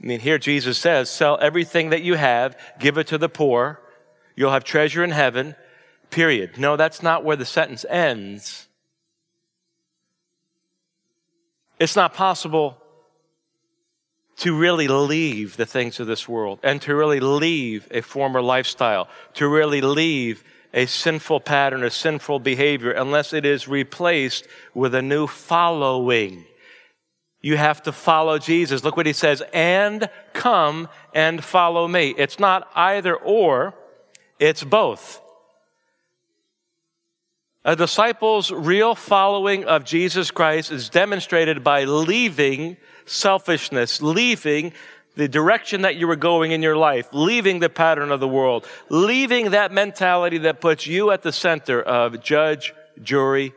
I 0.02 0.06
mean, 0.06 0.20
here 0.20 0.38
Jesus 0.38 0.78
says, 0.78 1.10
sell 1.10 1.38
everything 1.42 1.90
that 1.90 2.04
you 2.04 2.16
have, 2.16 2.58
give 2.80 2.98
it 2.98 3.08
to 3.08 3.18
the 3.18 3.30
poor, 3.30 3.82
you'll 4.36 4.52
have 4.52 4.64
treasure 4.64 5.04
in 5.04 5.12
heaven, 5.12 5.56
period. 6.10 6.58
No, 6.58 6.76
that's 6.76 7.02
not 7.02 7.24
where 7.24 7.36
the 7.36 7.46
sentence 7.46 7.86
ends. 7.90 8.68
It's 11.80 11.96
not 11.96 12.14
possible 12.14 12.78
to 14.44 14.54
really 14.54 14.90
leave 14.90 15.56
the 15.56 15.66
things 15.66 16.02
of 16.02 16.08
this 16.08 16.28
world 16.28 16.60
and 16.64 16.82
to 16.82 16.94
really 16.94 17.22
leave 17.22 17.88
a 17.92 18.02
former 18.02 18.42
lifestyle, 18.42 19.08
to 19.34 19.48
really 19.48 19.80
leave 19.80 20.44
a 20.74 20.86
sinful 20.86 21.40
pattern, 21.40 21.82
a 21.82 21.90
sinful 21.90 22.40
behavior, 22.40 22.92
unless 22.92 23.32
it 23.32 23.46
is 23.46 23.70
replaced 23.70 24.46
with 24.74 24.94
a 24.94 25.02
new 25.02 25.28
following. 25.28 26.44
You 27.40 27.56
have 27.56 27.84
to 27.84 27.94
follow 27.94 28.38
Jesus. 28.38 28.84
Look 28.84 28.98
what 28.98 29.06
he 29.06 29.14
says, 29.14 29.42
and 29.54 30.10
come 30.34 30.90
and 31.14 31.42
follow 31.42 31.88
me. 31.88 32.14
It's 32.18 32.38
not 32.38 32.70
either 32.76 33.16
or, 33.16 33.74
it's 34.40 34.62
both. 34.66 35.22
A 37.64 37.78
disciple's 37.78 38.52
real 38.52 38.94
following 38.94 39.64
of 39.64 39.86
Jesus 39.86 40.32
Christ 40.32 40.70
is 40.70 40.90
demonstrated 40.90 41.64
by 41.64 41.86
leaving 41.86 42.76
selfishness, 43.06 44.02
leaving 44.02 44.74
the 45.16 45.28
direction 45.28 45.82
that 45.82 45.96
you 45.96 46.08
were 46.08 46.16
going 46.16 46.52
in 46.52 46.62
your 46.62 46.76
life, 46.76 47.08
leaving 47.12 47.60
the 47.60 47.70
pattern 47.70 48.12
of 48.12 48.20
the 48.20 48.28
world, 48.28 48.68
leaving 48.90 49.52
that 49.52 49.72
mentality 49.72 50.40
that 50.40 50.60
puts 50.60 50.88
you 50.88 51.12
at 51.12 51.22
the 51.22 51.32
center 51.32 51.82
of 51.82 52.22
judge, 52.22 52.74
jury, 53.02 53.54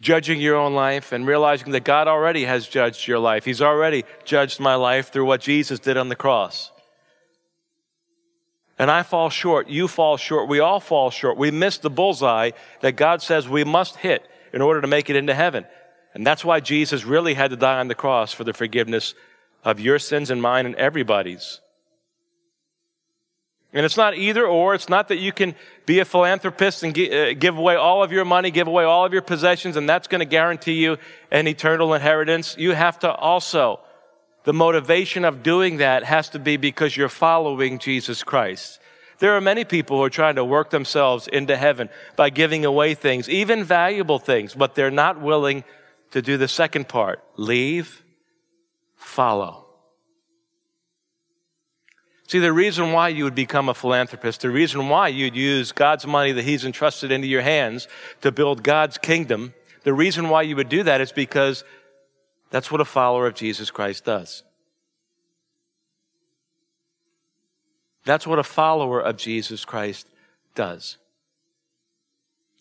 judging 0.00 0.40
your 0.40 0.56
own 0.56 0.74
life 0.74 1.12
and 1.12 1.26
realizing 1.26 1.72
that 1.72 1.84
God 1.84 2.08
already 2.08 2.44
has 2.44 2.66
judged 2.66 3.06
your 3.06 3.18
life. 3.18 3.44
He's 3.44 3.62
already 3.62 4.04
judged 4.24 4.60
my 4.60 4.74
life 4.74 5.10
through 5.12 5.24
what 5.24 5.40
Jesus 5.40 5.78
did 5.78 5.96
on 5.96 6.08
the 6.08 6.16
cross. 6.16 6.70
And 8.78 8.90
I 8.90 9.02
fall 9.04 9.30
short, 9.30 9.68
you 9.68 9.88
fall 9.88 10.16
short, 10.16 10.48
we 10.48 10.60
all 10.60 10.80
fall 10.80 11.10
short. 11.10 11.38
We 11.38 11.50
miss 11.50 11.78
the 11.78 11.88
bullseye 11.88 12.50
that 12.80 12.92
God 12.92 13.22
says 13.22 13.48
we 13.48 13.64
must 13.64 13.96
hit 13.96 14.28
in 14.56 14.62
order 14.62 14.80
to 14.80 14.86
make 14.86 15.10
it 15.10 15.16
into 15.16 15.34
heaven. 15.34 15.66
And 16.14 16.26
that's 16.26 16.42
why 16.42 16.60
Jesus 16.60 17.04
really 17.04 17.34
had 17.34 17.50
to 17.50 17.56
die 17.56 17.78
on 17.78 17.88
the 17.88 17.94
cross 17.94 18.32
for 18.32 18.42
the 18.42 18.54
forgiveness 18.54 19.14
of 19.62 19.80
your 19.80 19.98
sins 19.98 20.30
and 20.30 20.40
mine 20.40 20.64
and 20.64 20.74
everybody's. 20.76 21.60
And 23.74 23.84
it's 23.84 23.98
not 23.98 24.16
either 24.16 24.46
or. 24.46 24.74
It's 24.74 24.88
not 24.88 25.08
that 25.08 25.18
you 25.18 25.30
can 25.30 25.54
be 25.84 25.98
a 25.98 26.06
philanthropist 26.06 26.82
and 26.82 26.98
uh, 26.98 27.34
give 27.34 27.58
away 27.58 27.76
all 27.76 28.02
of 28.02 28.12
your 28.12 28.24
money, 28.24 28.50
give 28.50 28.66
away 28.66 28.84
all 28.84 29.04
of 29.04 29.12
your 29.12 29.20
possessions, 29.20 29.76
and 29.76 29.86
that's 29.86 30.08
going 30.08 30.20
to 30.20 30.24
guarantee 30.24 30.82
you 30.82 30.96
an 31.30 31.46
eternal 31.46 31.92
inheritance. 31.92 32.56
You 32.56 32.72
have 32.72 32.98
to 33.00 33.12
also 33.12 33.80
the 34.44 34.54
motivation 34.54 35.26
of 35.26 35.42
doing 35.42 35.76
that 35.78 36.02
has 36.04 36.30
to 36.30 36.38
be 36.38 36.56
because 36.56 36.96
you're 36.96 37.10
following 37.10 37.78
Jesus 37.78 38.22
Christ. 38.22 38.80
There 39.18 39.36
are 39.36 39.40
many 39.40 39.64
people 39.64 39.96
who 39.96 40.04
are 40.04 40.10
trying 40.10 40.36
to 40.36 40.44
work 40.44 40.70
themselves 40.70 41.26
into 41.26 41.56
heaven 41.56 41.88
by 42.16 42.30
giving 42.30 42.64
away 42.64 42.94
things, 42.94 43.28
even 43.28 43.64
valuable 43.64 44.18
things, 44.18 44.54
but 44.54 44.74
they're 44.74 44.90
not 44.90 45.20
willing 45.20 45.64
to 46.10 46.22
do 46.22 46.36
the 46.36 46.48
second 46.48 46.88
part 46.88 47.22
leave, 47.36 48.02
follow. 48.96 49.66
See, 52.28 52.40
the 52.40 52.52
reason 52.52 52.92
why 52.92 53.08
you 53.08 53.24
would 53.24 53.36
become 53.36 53.68
a 53.68 53.74
philanthropist, 53.74 54.40
the 54.40 54.50
reason 54.50 54.88
why 54.88 55.08
you'd 55.08 55.36
use 55.36 55.70
God's 55.70 56.06
money 56.06 56.32
that 56.32 56.44
He's 56.44 56.64
entrusted 56.64 57.12
into 57.12 57.28
your 57.28 57.42
hands 57.42 57.86
to 58.22 58.32
build 58.32 58.64
God's 58.64 58.98
kingdom, 58.98 59.54
the 59.84 59.92
reason 59.92 60.28
why 60.28 60.42
you 60.42 60.56
would 60.56 60.68
do 60.68 60.82
that 60.82 61.00
is 61.00 61.12
because 61.12 61.62
that's 62.50 62.70
what 62.70 62.80
a 62.80 62.84
follower 62.84 63.28
of 63.28 63.34
Jesus 63.34 63.70
Christ 63.70 64.04
does. 64.04 64.42
That's 68.06 68.26
what 68.26 68.38
a 68.38 68.44
follower 68.44 69.00
of 69.00 69.16
Jesus 69.16 69.64
Christ 69.64 70.08
does. 70.54 70.96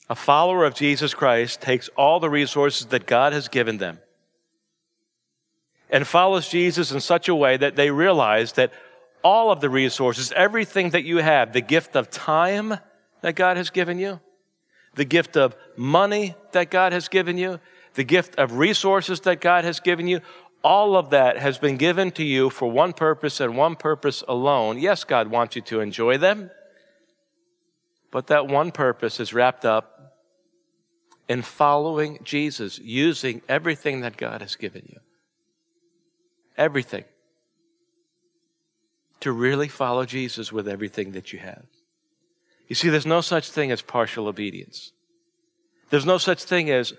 A 0.09 0.15
follower 0.15 0.65
of 0.65 0.73
Jesus 0.73 1.13
Christ 1.13 1.61
takes 1.61 1.87
all 1.89 2.19
the 2.19 2.29
resources 2.29 2.87
that 2.87 3.05
God 3.05 3.31
has 3.31 3.47
given 3.47 3.77
them 3.77 3.99
and 5.89 6.05
follows 6.05 6.49
Jesus 6.49 6.91
in 6.91 6.99
such 6.99 7.29
a 7.29 7.35
way 7.35 7.57
that 7.57 7.75
they 7.75 7.91
realize 7.91 8.53
that 8.53 8.73
all 9.23 9.51
of 9.51 9.61
the 9.61 9.69
resources, 9.69 10.33
everything 10.35 10.89
that 10.91 11.03
you 11.03 11.17
have, 11.17 11.53
the 11.53 11.61
gift 11.61 11.95
of 11.95 12.09
time 12.09 12.75
that 13.21 13.35
God 13.35 13.57
has 13.57 13.69
given 13.69 13.99
you, 13.99 14.19
the 14.95 15.05
gift 15.05 15.37
of 15.37 15.55
money 15.75 16.35
that 16.53 16.71
God 16.71 16.91
has 16.91 17.07
given 17.07 17.37
you, 17.37 17.59
the 17.93 18.03
gift 18.03 18.35
of 18.35 18.57
resources 18.57 19.21
that 19.21 19.41
God 19.41 19.63
has 19.63 19.79
given 19.79 20.07
you, 20.07 20.21
all 20.65 20.97
of 20.97 21.11
that 21.11 21.37
has 21.37 21.59
been 21.59 21.77
given 21.77 22.09
to 22.09 22.23
you 22.23 22.49
for 22.49 22.71
one 22.71 22.91
purpose 22.91 23.39
and 23.39 23.55
one 23.55 23.75
purpose 23.75 24.23
alone. 24.27 24.79
Yes, 24.79 25.03
God 25.03 25.27
wants 25.27 25.55
you 25.55 25.61
to 25.61 25.79
enjoy 25.79 26.17
them, 26.17 26.49
but 28.09 28.25
that 28.27 28.47
one 28.47 28.71
purpose 28.71 29.19
is 29.19 29.31
wrapped 29.31 29.63
up 29.63 30.15
in 31.29 31.43
following 31.43 32.17
Jesus, 32.23 32.79
using 32.79 33.43
everything 33.47 34.01
that 34.01 34.17
God 34.17 34.41
has 34.41 34.55
given 34.55 34.81
you. 34.89 34.99
Everything. 36.57 37.03
To 39.19 39.31
really 39.31 39.67
follow 39.67 40.03
Jesus 40.03 40.51
with 40.51 40.67
everything 40.67 41.11
that 41.11 41.31
you 41.31 41.37
have. 41.37 41.65
You 42.67 42.73
see, 42.73 42.89
there's 42.89 43.05
no 43.05 43.21
such 43.21 43.51
thing 43.51 43.71
as 43.71 43.83
partial 43.83 44.27
obedience. 44.27 44.93
There's 45.91 46.07
no 46.07 46.17
such 46.17 46.43
thing 46.43 46.71
as 46.71 46.91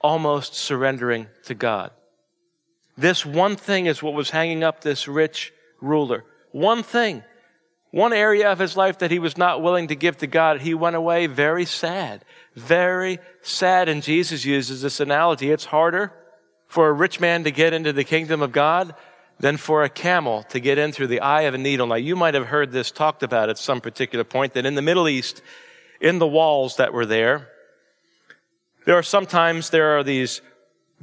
almost 0.00 0.54
surrendering 0.54 1.26
to 1.46 1.56
God. 1.56 1.90
This 3.00 3.24
one 3.24 3.56
thing 3.56 3.86
is 3.86 4.02
what 4.02 4.12
was 4.12 4.28
hanging 4.28 4.62
up 4.62 4.82
this 4.82 5.08
rich 5.08 5.54
ruler. 5.80 6.22
One 6.52 6.82
thing. 6.82 7.24
One 7.92 8.12
area 8.12 8.52
of 8.52 8.58
his 8.58 8.76
life 8.76 8.98
that 8.98 9.10
he 9.10 9.18
was 9.18 9.38
not 9.38 9.62
willing 9.62 9.88
to 9.88 9.96
give 9.96 10.18
to 10.18 10.26
God. 10.26 10.60
He 10.60 10.74
went 10.74 10.96
away 10.96 11.26
very 11.26 11.64
sad. 11.64 12.26
Very 12.54 13.18
sad. 13.40 13.88
And 13.88 14.02
Jesus 14.02 14.44
uses 14.44 14.82
this 14.82 15.00
analogy. 15.00 15.50
It's 15.50 15.64
harder 15.64 16.12
for 16.68 16.88
a 16.88 16.92
rich 16.92 17.20
man 17.20 17.44
to 17.44 17.50
get 17.50 17.72
into 17.72 17.94
the 17.94 18.04
kingdom 18.04 18.42
of 18.42 18.52
God 18.52 18.94
than 19.38 19.56
for 19.56 19.82
a 19.82 19.88
camel 19.88 20.42
to 20.50 20.60
get 20.60 20.76
in 20.76 20.92
through 20.92 21.06
the 21.06 21.20
eye 21.20 21.42
of 21.42 21.54
a 21.54 21.58
needle. 21.58 21.86
Now, 21.86 21.94
you 21.94 22.16
might 22.16 22.34
have 22.34 22.48
heard 22.48 22.70
this 22.70 22.90
talked 22.90 23.22
about 23.22 23.48
at 23.48 23.56
some 23.56 23.80
particular 23.80 24.24
point 24.24 24.52
that 24.52 24.66
in 24.66 24.74
the 24.74 24.82
Middle 24.82 25.08
East, 25.08 25.40
in 26.02 26.18
the 26.18 26.28
walls 26.28 26.76
that 26.76 26.92
were 26.92 27.06
there, 27.06 27.48
there 28.84 28.96
are 28.96 29.02
sometimes 29.02 29.70
there 29.70 29.96
are 29.96 30.04
these 30.04 30.42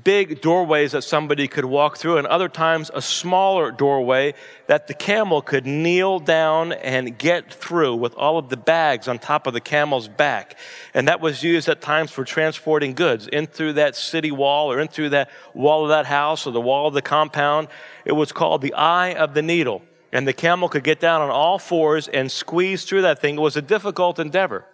big 0.03 0.41
doorways 0.41 0.91
that 0.91 1.03
somebody 1.03 1.47
could 1.47 1.65
walk 1.65 1.97
through, 1.97 2.17
and 2.17 2.27
other 2.27 2.49
times 2.49 2.91
a 2.93 3.01
smaller 3.01 3.71
doorway 3.71 4.33
that 4.67 4.87
the 4.87 4.93
camel 4.93 5.41
could 5.41 5.65
kneel 5.65 6.19
down 6.19 6.71
and 6.71 7.17
get 7.17 7.51
through 7.51 7.95
with 7.95 8.13
all 8.15 8.37
of 8.37 8.49
the 8.49 8.57
bags 8.57 9.07
on 9.07 9.17
top 9.17 9.47
of 9.47 9.53
the 9.53 9.61
camel's 9.61 10.07
back. 10.07 10.55
And 10.93 11.07
that 11.07 11.19
was 11.19 11.41
used 11.43 11.67
at 11.67 11.81
times 11.81 12.11
for 12.11 12.23
transporting 12.23 12.93
goods 12.93 13.27
in 13.27 13.47
through 13.47 13.73
that 13.73 13.95
city 13.95 14.31
wall 14.31 14.71
or 14.71 14.79
in 14.79 14.87
through 14.87 15.09
that 15.09 15.29
wall 15.53 15.83
of 15.83 15.89
that 15.89 16.05
house 16.05 16.45
or 16.45 16.51
the 16.51 16.61
wall 16.61 16.87
of 16.87 16.93
the 16.93 17.01
compound. 17.01 17.67
It 18.05 18.11
was 18.11 18.31
called 18.31 18.61
the 18.61 18.73
eye 18.73 19.13
of 19.13 19.33
the 19.33 19.41
needle. 19.41 19.81
And 20.13 20.27
the 20.27 20.33
camel 20.33 20.69
could 20.69 20.83
get 20.83 20.99
down 20.99 21.21
on 21.21 21.29
all 21.29 21.59
fours 21.59 22.07
and 22.07 22.31
squeeze 22.31 22.85
through 22.85 23.01
that 23.01 23.19
thing. 23.19 23.35
It 23.35 23.41
was 23.41 23.57
a 23.57 23.61
difficult 23.61 24.19
endeavor. 24.19 24.65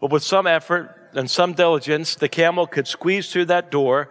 But 0.00 0.10
with 0.10 0.22
some 0.22 0.46
effort, 0.46 0.94
and 1.16 1.30
some 1.30 1.52
diligence, 1.52 2.14
the 2.14 2.28
camel 2.28 2.66
could 2.66 2.86
squeeze 2.86 3.30
through 3.30 3.46
that 3.46 3.70
door, 3.70 4.10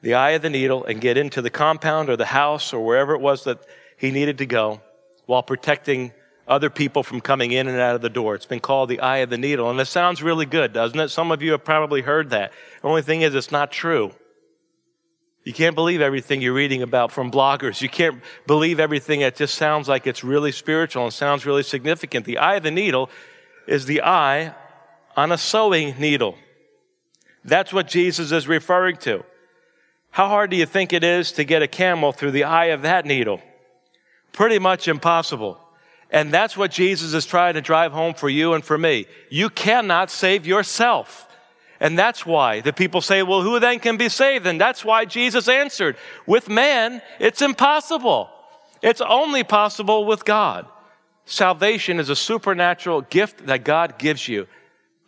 the 0.00 0.14
eye 0.14 0.30
of 0.30 0.42
the 0.42 0.50
needle, 0.50 0.84
and 0.84 1.00
get 1.00 1.16
into 1.16 1.42
the 1.42 1.50
compound 1.50 2.08
or 2.08 2.16
the 2.16 2.26
house 2.26 2.72
or 2.72 2.84
wherever 2.84 3.14
it 3.14 3.20
was 3.20 3.44
that 3.44 3.64
he 3.96 4.10
needed 4.10 4.38
to 4.38 4.46
go 4.46 4.80
while 5.26 5.42
protecting 5.42 6.12
other 6.48 6.70
people 6.70 7.02
from 7.02 7.20
coming 7.20 7.52
in 7.52 7.68
and 7.68 7.78
out 7.78 7.94
of 7.94 8.02
the 8.02 8.10
door. 8.10 8.34
It's 8.34 8.46
been 8.46 8.60
called 8.60 8.88
the 8.88 9.00
eye 9.00 9.18
of 9.18 9.30
the 9.30 9.38
needle. 9.38 9.70
And 9.70 9.78
it 9.80 9.86
sounds 9.86 10.22
really 10.22 10.46
good, 10.46 10.72
doesn't 10.72 10.98
it? 10.98 11.08
Some 11.08 11.30
of 11.30 11.40
you 11.40 11.52
have 11.52 11.64
probably 11.64 12.02
heard 12.02 12.30
that. 12.30 12.52
The 12.80 12.88
only 12.88 13.02
thing 13.02 13.22
is, 13.22 13.34
it's 13.34 13.52
not 13.52 13.70
true. 13.70 14.12
You 15.44 15.52
can't 15.52 15.74
believe 15.74 16.00
everything 16.00 16.40
you're 16.40 16.52
reading 16.52 16.82
about 16.82 17.10
from 17.10 17.30
bloggers. 17.30 17.80
You 17.80 17.88
can't 17.88 18.22
believe 18.46 18.78
everything 18.78 19.20
that 19.20 19.36
just 19.36 19.56
sounds 19.56 19.88
like 19.88 20.06
it's 20.06 20.22
really 20.22 20.52
spiritual 20.52 21.04
and 21.04 21.12
sounds 21.12 21.46
really 21.46 21.64
significant. 21.64 22.26
The 22.26 22.38
eye 22.38 22.56
of 22.56 22.62
the 22.62 22.70
needle 22.70 23.10
is 23.66 23.86
the 23.86 24.02
eye 24.02 24.54
on 25.16 25.32
a 25.32 25.38
sewing 25.38 25.94
needle. 25.98 26.36
That's 27.44 27.72
what 27.72 27.88
Jesus 27.88 28.32
is 28.32 28.46
referring 28.46 28.96
to. 28.98 29.24
How 30.10 30.28
hard 30.28 30.50
do 30.50 30.56
you 30.56 30.66
think 30.66 30.92
it 30.92 31.04
is 31.04 31.32
to 31.32 31.44
get 31.44 31.62
a 31.62 31.68
camel 31.68 32.12
through 32.12 32.32
the 32.32 32.44
eye 32.44 32.66
of 32.66 32.82
that 32.82 33.06
needle? 33.06 33.40
Pretty 34.32 34.58
much 34.58 34.86
impossible. 34.86 35.58
And 36.10 36.32
that's 36.32 36.56
what 36.56 36.70
Jesus 36.70 37.14
is 37.14 37.24
trying 37.24 37.54
to 37.54 37.62
drive 37.62 37.92
home 37.92 38.12
for 38.14 38.28
you 38.28 38.52
and 38.52 38.62
for 38.62 38.76
me. 38.76 39.06
You 39.30 39.48
cannot 39.48 40.10
save 40.10 40.46
yourself. 40.46 41.26
And 41.80 41.98
that's 41.98 42.24
why 42.24 42.60
the 42.60 42.72
people 42.72 43.00
say, 43.00 43.22
well, 43.22 43.42
who 43.42 43.58
then 43.58 43.80
can 43.80 43.96
be 43.96 44.08
saved? 44.08 44.46
And 44.46 44.60
that's 44.60 44.84
why 44.84 45.04
Jesus 45.06 45.48
answered, 45.48 45.96
with 46.26 46.48
man, 46.48 47.02
it's 47.18 47.42
impossible. 47.42 48.28
It's 48.82 49.00
only 49.00 49.42
possible 49.42 50.04
with 50.04 50.24
God. 50.24 50.66
Salvation 51.24 51.98
is 51.98 52.10
a 52.10 52.16
supernatural 52.16 53.00
gift 53.02 53.46
that 53.46 53.64
God 53.64 53.98
gives 53.98 54.28
you 54.28 54.46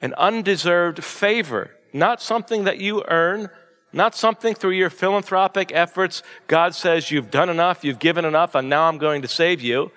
an 0.04 0.12
undeserved 0.18 1.02
favor, 1.02 1.70
not 1.94 2.20
something 2.20 2.64
that 2.64 2.76
you 2.76 3.02
earn, 3.08 3.48
not 3.90 4.14
something 4.14 4.54
through 4.54 4.72
your 4.72 4.90
philanthropic 4.90 5.72
efforts. 5.72 6.22
God 6.46 6.74
says, 6.74 7.10
You've 7.10 7.30
done 7.30 7.48
enough, 7.48 7.82
you've 7.82 7.98
given 7.98 8.26
enough, 8.26 8.54
and 8.54 8.68
now 8.68 8.82
I'm 8.86 8.98
going 8.98 9.22
to 9.22 9.28
save 9.28 9.62
you. 9.62 9.90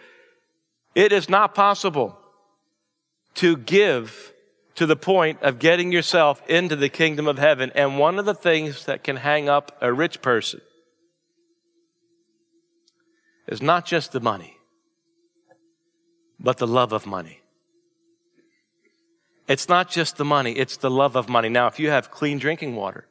It 0.95 1.11
is 1.11 1.27
not 1.27 1.53
possible 1.53 2.17
to 3.35 3.57
give 3.57 4.31
to 4.75 4.85
the 4.85 4.95
point 4.95 5.41
of 5.41 5.59
getting 5.59 5.91
yourself 5.91 6.41
into 6.47 6.77
the 6.77 6.87
kingdom 6.87 7.27
of 7.27 7.37
heaven. 7.37 7.69
And 7.75 7.99
one 7.99 8.17
of 8.17 8.23
the 8.23 8.33
things 8.33 8.85
that 8.85 9.03
can 9.03 9.17
hang 9.17 9.49
up 9.49 9.77
a 9.81 9.91
rich 9.91 10.21
person 10.21 10.61
is 13.45 13.61
not 13.61 13.85
just 13.85 14.13
the 14.13 14.21
money, 14.21 14.55
but 16.39 16.59
the 16.59 16.67
love 16.67 16.93
of 16.93 17.05
money. 17.05 17.41
It's 19.47 19.69
not 19.69 19.89
just 19.89 20.17
the 20.17 20.25
money, 20.25 20.51
it's 20.53 20.77
the 20.77 20.91
love 20.91 21.15
of 21.15 21.29
money. 21.29 21.47
Now, 21.49 21.67
if 21.67 21.79
you 21.79 21.89
have 21.89 22.11
clean 22.11 22.37
drinking 22.37 22.75
water 22.75 23.07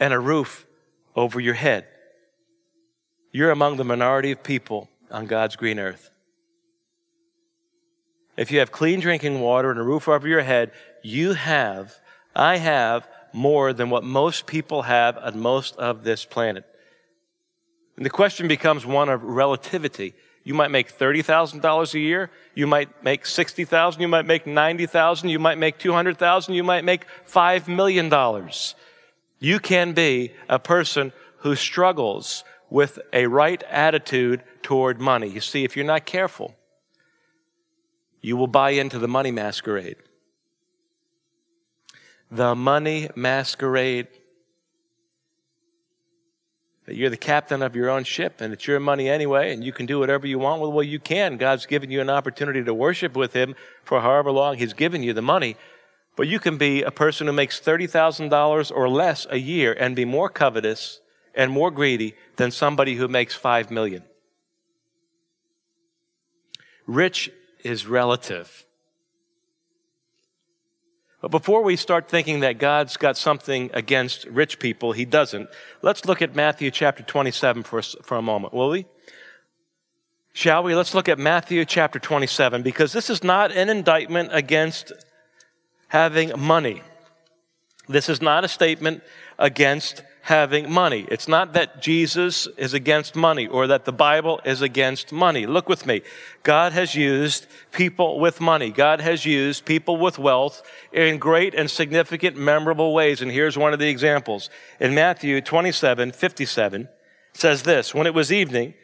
and 0.00 0.14
a 0.14 0.18
roof 0.18 0.66
over 1.14 1.38
your 1.40 1.54
head, 1.54 1.86
you're 3.32 3.50
among 3.50 3.76
the 3.76 3.84
minority 3.84 4.30
of 4.30 4.42
people 4.42 4.88
on 5.10 5.26
God's 5.26 5.56
green 5.56 5.78
earth. 5.78 6.10
if 8.36 8.52
you 8.52 8.60
have 8.60 8.70
clean 8.70 9.00
drinking 9.00 9.40
water 9.40 9.70
and 9.70 9.80
a 9.80 9.82
roof 9.82 10.08
over 10.08 10.26
your 10.28 10.42
head, 10.42 10.70
you 11.02 11.32
have, 11.32 11.96
I 12.34 12.56
have 12.58 13.08
more 13.32 13.72
than 13.72 13.90
what 13.90 14.04
most 14.04 14.46
people 14.46 14.82
have 14.82 15.18
on 15.18 15.40
most 15.40 15.76
of 15.76 16.04
this 16.04 16.24
planet. 16.24 16.64
And 17.96 18.06
the 18.06 18.10
question 18.10 18.46
becomes 18.46 18.86
one 18.86 19.08
of 19.08 19.24
relativity. 19.24 20.14
You 20.48 20.54
might 20.54 20.70
make 20.70 20.98
$30,000 20.98 21.92
a 21.92 21.98
year. 21.98 22.30
You 22.54 22.66
might 22.66 23.04
make 23.04 23.26
60,000. 23.26 24.00
You 24.00 24.08
might 24.08 24.24
make 24.24 24.46
90,000. 24.46 25.28
You 25.28 25.38
might 25.38 25.58
make 25.58 25.76
200,000. 25.76 26.54
You 26.54 26.64
might 26.64 26.84
make 26.84 27.04
$5 27.30 27.68
million. 27.68 28.10
You 29.40 29.58
can 29.60 29.92
be 29.92 30.32
a 30.48 30.58
person 30.58 31.12
who 31.40 31.54
struggles 31.54 32.44
with 32.70 32.98
a 33.12 33.26
right 33.26 33.62
attitude 33.64 34.42
toward 34.62 35.02
money. 35.02 35.28
You 35.28 35.42
see, 35.42 35.64
if 35.64 35.76
you're 35.76 35.84
not 35.84 36.06
careful, 36.06 36.54
you 38.22 38.38
will 38.38 38.46
buy 38.46 38.70
into 38.70 38.98
the 38.98 39.06
money 39.06 39.30
masquerade. 39.30 39.96
The 42.30 42.54
money 42.54 43.10
masquerade. 43.14 44.08
That 46.88 46.96
you're 46.96 47.10
the 47.10 47.18
captain 47.18 47.60
of 47.60 47.76
your 47.76 47.90
own 47.90 48.04
ship 48.04 48.40
and 48.40 48.50
it's 48.50 48.66
your 48.66 48.80
money 48.80 49.10
anyway, 49.10 49.52
and 49.52 49.62
you 49.62 49.74
can 49.74 49.84
do 49.84 49.98
whatever 49.98 50.26
you 50.26 50.38
want. 50.38 50.62
Well, 50.62 50.72
well, 50.72 50.82
you 50.82 50.98
can. 50.98 51.36
God's 51.36 51.66
given 51.66 51.90
you 51.90 52.00
an 52.00 52.08
opportunity 52.08 52.64
to 52.64 52.72
worship 52.72 53.14
with 53.14 53.34
Him 53.34 53.56
for 53.84 54.00
however 54.00 54.30
long 54.30 54.56
He's 54.56 54.72
given 54.72 55.02
you 55.02 55.12
the 55.12 55.20
money. 55.20 55.58
But 56.16 56.28
you 56.28 56.40
can 56.40 56.56
be 56.56 56.82
a 56.82 56.90
person 56.90 57.26
who 57.26 57.34
makes 57.34 57.60
$30,000 57.60 58.72
or 58.74 58.88
less 58.88 59.26
a 59.28 59.36
year 59.36 59.74
and 59.74 59.94
be 59.94 60.06
more 60.06 60.30
covetous 60.30 61.02
and 61.34 61.52
more 61.52 61.70
greedy 61.70 62.14
than 62.36 62.50
somebody 62.50 62.94
who 62.94 63.06
makes 63.06 63.34
5 63.34 63.70
million. 63.70 64.02
Rich 66.86 67.30
is 67.62 67.86
relative. 67.86 68.64
But 71.20 71.30
before 71.32 71.62
we 71.62 71.76
start 71.76 72.08
thinking 72.08 72.40
that 72.40 72.58
God's 72.58 72.96
got 72.96 73.16
something 73.16 73.70
against 73.74 74.24
rich 74.26 74.58
people, 74.58 74.92
he 74.92 75.04
doesn't. 75.04 75.48
Let's 75.82 76.04
look 76.04 76.22
at 76.22 76.36
Matthew 76.36 76.70
chapter 76.70 77.02
27 77.02 77.64
for, 77.64 77.82
for 77.82 78.16
a 78.16 78.22
moment, 78.22 78.54
will 78.54 78.70
we? 78.70 78.86
Shall 80.32 80.62
we? 80.62 80.76
Let's 80.76 80.94
look 80.94 81.08
at 81.08 81.18
Matthew 81.18 81.64
chapter 81.64 81.98
27 81.98 82.62
because 82.62 82.92
this 82.92 83.10
is 83.10 83.24
not 83.24 83.50
an 83.50 83.68
indictment 83.68 84.30
against 84.32 84.92
having 85.88 86.38
money. 86.38 86.82
This 87.88 88.08
is 88.08 88.22
not 88.22 88.44
a 88.44 88.48
statement 88.48 89.02
against 89.38 90.04
having 90.28 90.70
money. 90.70 91.06
It's 91.10 91.26
not 91.26 91.54
that 91.54 91.80
Jesus 91.80 92.46
is 92.58 92.74
against 92.74 93.16
money 93.16 93.46
or 93.46 93.66
that 93.68 93.86
the 93.86 93.92
Bible 93.92 94.42
is 94.44 94.60
against 94.60 95.10
money. 95.10 95.46
Look 95.46 95.70
with 95.70 95.86
me. 95.86 96.02
God 96.42 96.72
has 96.72 96.94
used 96.94 97.46
people 97.72 98.20
with 98.20 98.38
money. 98.38 98.70
God 98.70 99.00
has 99.00 99.24
used 99.24 99.64
people 99.64 99.96
with 99.96 100.18
wealth 100.18 100.60
in 100.92 101.16
great 101.16 101.54
and 101.54 101.70
significant, 101.70 102.36
memorable 102.36 102.92
ways. 102.92 103.22
And 103.22 103.30
here's 103.30 103.56
one 103.56 103.72
of 103.72 103.78
the 103.78 103.88
examples. 103.88 104.50
In 104.78 104.94
Matthew 104.94 105.40
27, 105.40 106.12
57, 106.12 106.88
says 107.32 107.62
this, 107.62 107.94
When 107.94 108.06
it 108.06 108.12
was 108.12 108.30
evening, 108.30 108.74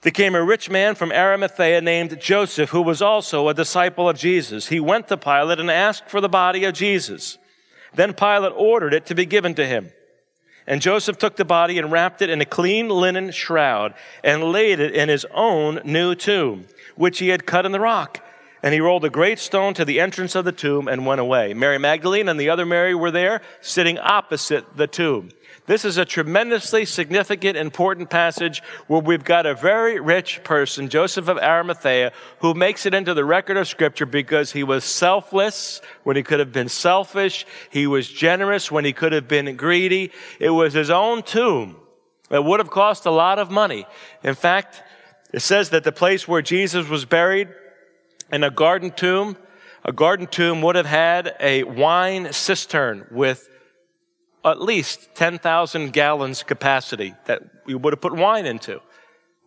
there 0.00 0.12
came 0.12 0.34
a 0.34 0.42
rich 0.42 0.70
man 0.70 0.94
from 0.94 1.12
Arimathea 1.12 1.82
named 1.82 2.18
Joseph, 2.18 2.70
who 2.70 2.80
was 2.80 3.02
also 3.02 3.48
a 3.48 3.54
disciple 3.54 4.08
of 4.08 4.16
Jesus. 4.16 4.68
He 4.68 4.80
went 4.80 5.08
to 5.08 5.18
Pilate 5.18 5.60
and 5.60 5.70
asked 5.70 6.08
for 6.08 6.22
the 6.22 6.28
body 6.30 6.64
of 6.64 6.72
Jesus. 6.72 7.36
Then 7.94 8.14
Pilate 8.14 8.54
ordered 8.56 8.94
it 8.94 9.04
to 9.06 9.14
be 9.14 9.26
given 9.26 9.54
to 9.56 9.66
him. 9.66 9.92
And 10.66 10.80
Joseph 10.80 11.18
took 11.18 11.36
the 11.36 11.44
body 11.44 11.78
and 11.78 11.92
wrapped 11.92 12.22
it 12.22 12.30
in 12.30 12.40
a 12.40 12.46
clean 12.46 12.88
linen 12.88 13.30
shroud 13.30 13.94
and 14.22 14.44
laid 14.44 14.80
it 14.80 14.94
in 14.94 15.08
his 15.08 15.26
own 15.34 15.80
new 15.84 16.14
tomb, 16.14 16.66
which 16.96 17.18
he 17.18 17.28
had 17.28 17.44
cut 17.44 17.66
in 17.66 17.72
the 17.72 17.80
rock. 17.80 18.23
And 18.64 18.72
he 18.72 18.80
rolled 18.80 19.04
a 19.04 19.10
great 19.10 19.38
stone 19.38 19.74
to 19.74 19.84
the 19.84 20.00
entrance 20.00 20.34
of 20.34 20.46
the 20.46 20.50
tomb 20.50 20.88
and 20.88 21.04
went 21.04 21.20
away. 21.20 21.52
Mary 21.52 21.76
Magdalene 21.76 22.30
and 22.30 22.40
the 22.40 22.48
other 22.48 22.64
Mary 22.64 22.94
were 22.94 23.10
there, 23.10 23.42
sitting 23.60 23.98
opposite 23.98 24.78
the 24.78 24.86
tomb. 24.86 25.28
This 25.66 25.84
is 25.84 25.98
a 25.98 26.06
tremendously 26.06 26.86
significant, 26.86 27.58
important 27.58 28.08
passage 28.08 28.62
where 28.86 29.02
we've 29.02 29.22
got 29.22 29.44
a 29.44 29.54
very 29.54 30.00
rich 30.00 30.42
person, 30.44 30.88
Joseph 30.88 31.28
of 31.28 31.36
Arimathea, 31.36 32.12
who 32.38 32.54
makes 32.54 32.86
it 32.86 32.94
into 32.94 33.12
the 33.12 33.26
record 33.26 33.58
of 33.58 33.68
Scripture 33.68 34.06
because 34.06 34.52
he 34.52 34.64
was 34.64 34.82
selfless 34.82 35.82
when 36.04 36.16
he 36.16 36.22
could 36.22 36.40
have 36.40 36.52
been 36.52 36.70
selfish. 36.70 37.44
He 37.68 37.86
was 37.86 38.08
generous 38.08 38.72
when 38.72 38.86
he 38.86 38.94
could 38.94 39.12
have 39.12 39.28
been 39.28 39.54
greedy. 39.56 40.10
It 40.40 40.50
was 40.50 40.72
his 40.72 40.88
own 40.88 41.22
tomb 41.22 41.76
that 42.30 42.46
would 42.46 42.60
have 42.60 42.70
cost 42.70 43.04
a 43.04 43.10
lot 43.10 43.38
of 43.38 43.50
money. 43.50 43.84
In 44.22 44.34
fact, 44.34 44.82
it 45.34 45.40
says 45.40 45.68
that 45.68 45.84
the 45.84 45.92
place 45.92 46.26
where 46.26 46.40
Jesus 46.40 46.88
was 46.88 47.04
buried 47.04 47.48
in 48.34 48.42
a 48.42 48.50
garden 48.50 48.90
tomb, 48.90 49.36
a 49.84 49.92
garden 49.92 50.26
tomb 50.26 50.60
would 50.60 50.74
have 50.74 50.86
had 50.86 51.36
a 51.38 51.62
wine 51.62 52.32
cistern 52.32 53.06
with 53.12 53.48
at 54.44 54.60
least 54.60 55.14
10,000 55.14 55.92
gallons 55.92 56.42
capacity 56.42 57.14
that 57.26 57.42
we 57.64 57.76
would 57.76 57.92
have 57.92 58.00
put 58.00 58.12
wine 58.12 58.44
into. 58.44 58.80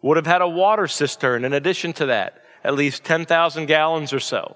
Would 0.02 0.16
have 0.16 0.26
had 0.26 0.42
a 0.42 0.48
water 0.48 0.88
cistern 0.88 1.44
in 1.44 1.52
addition 1.52 1.92
to 1.94 2.06
that, 2.06 2.42
at 2.64 2.76
least 2.76 3.04
10,000 3.04 3.66
gallons 3.66 4.14
or 4.14 4.22
so. 4.22 4.56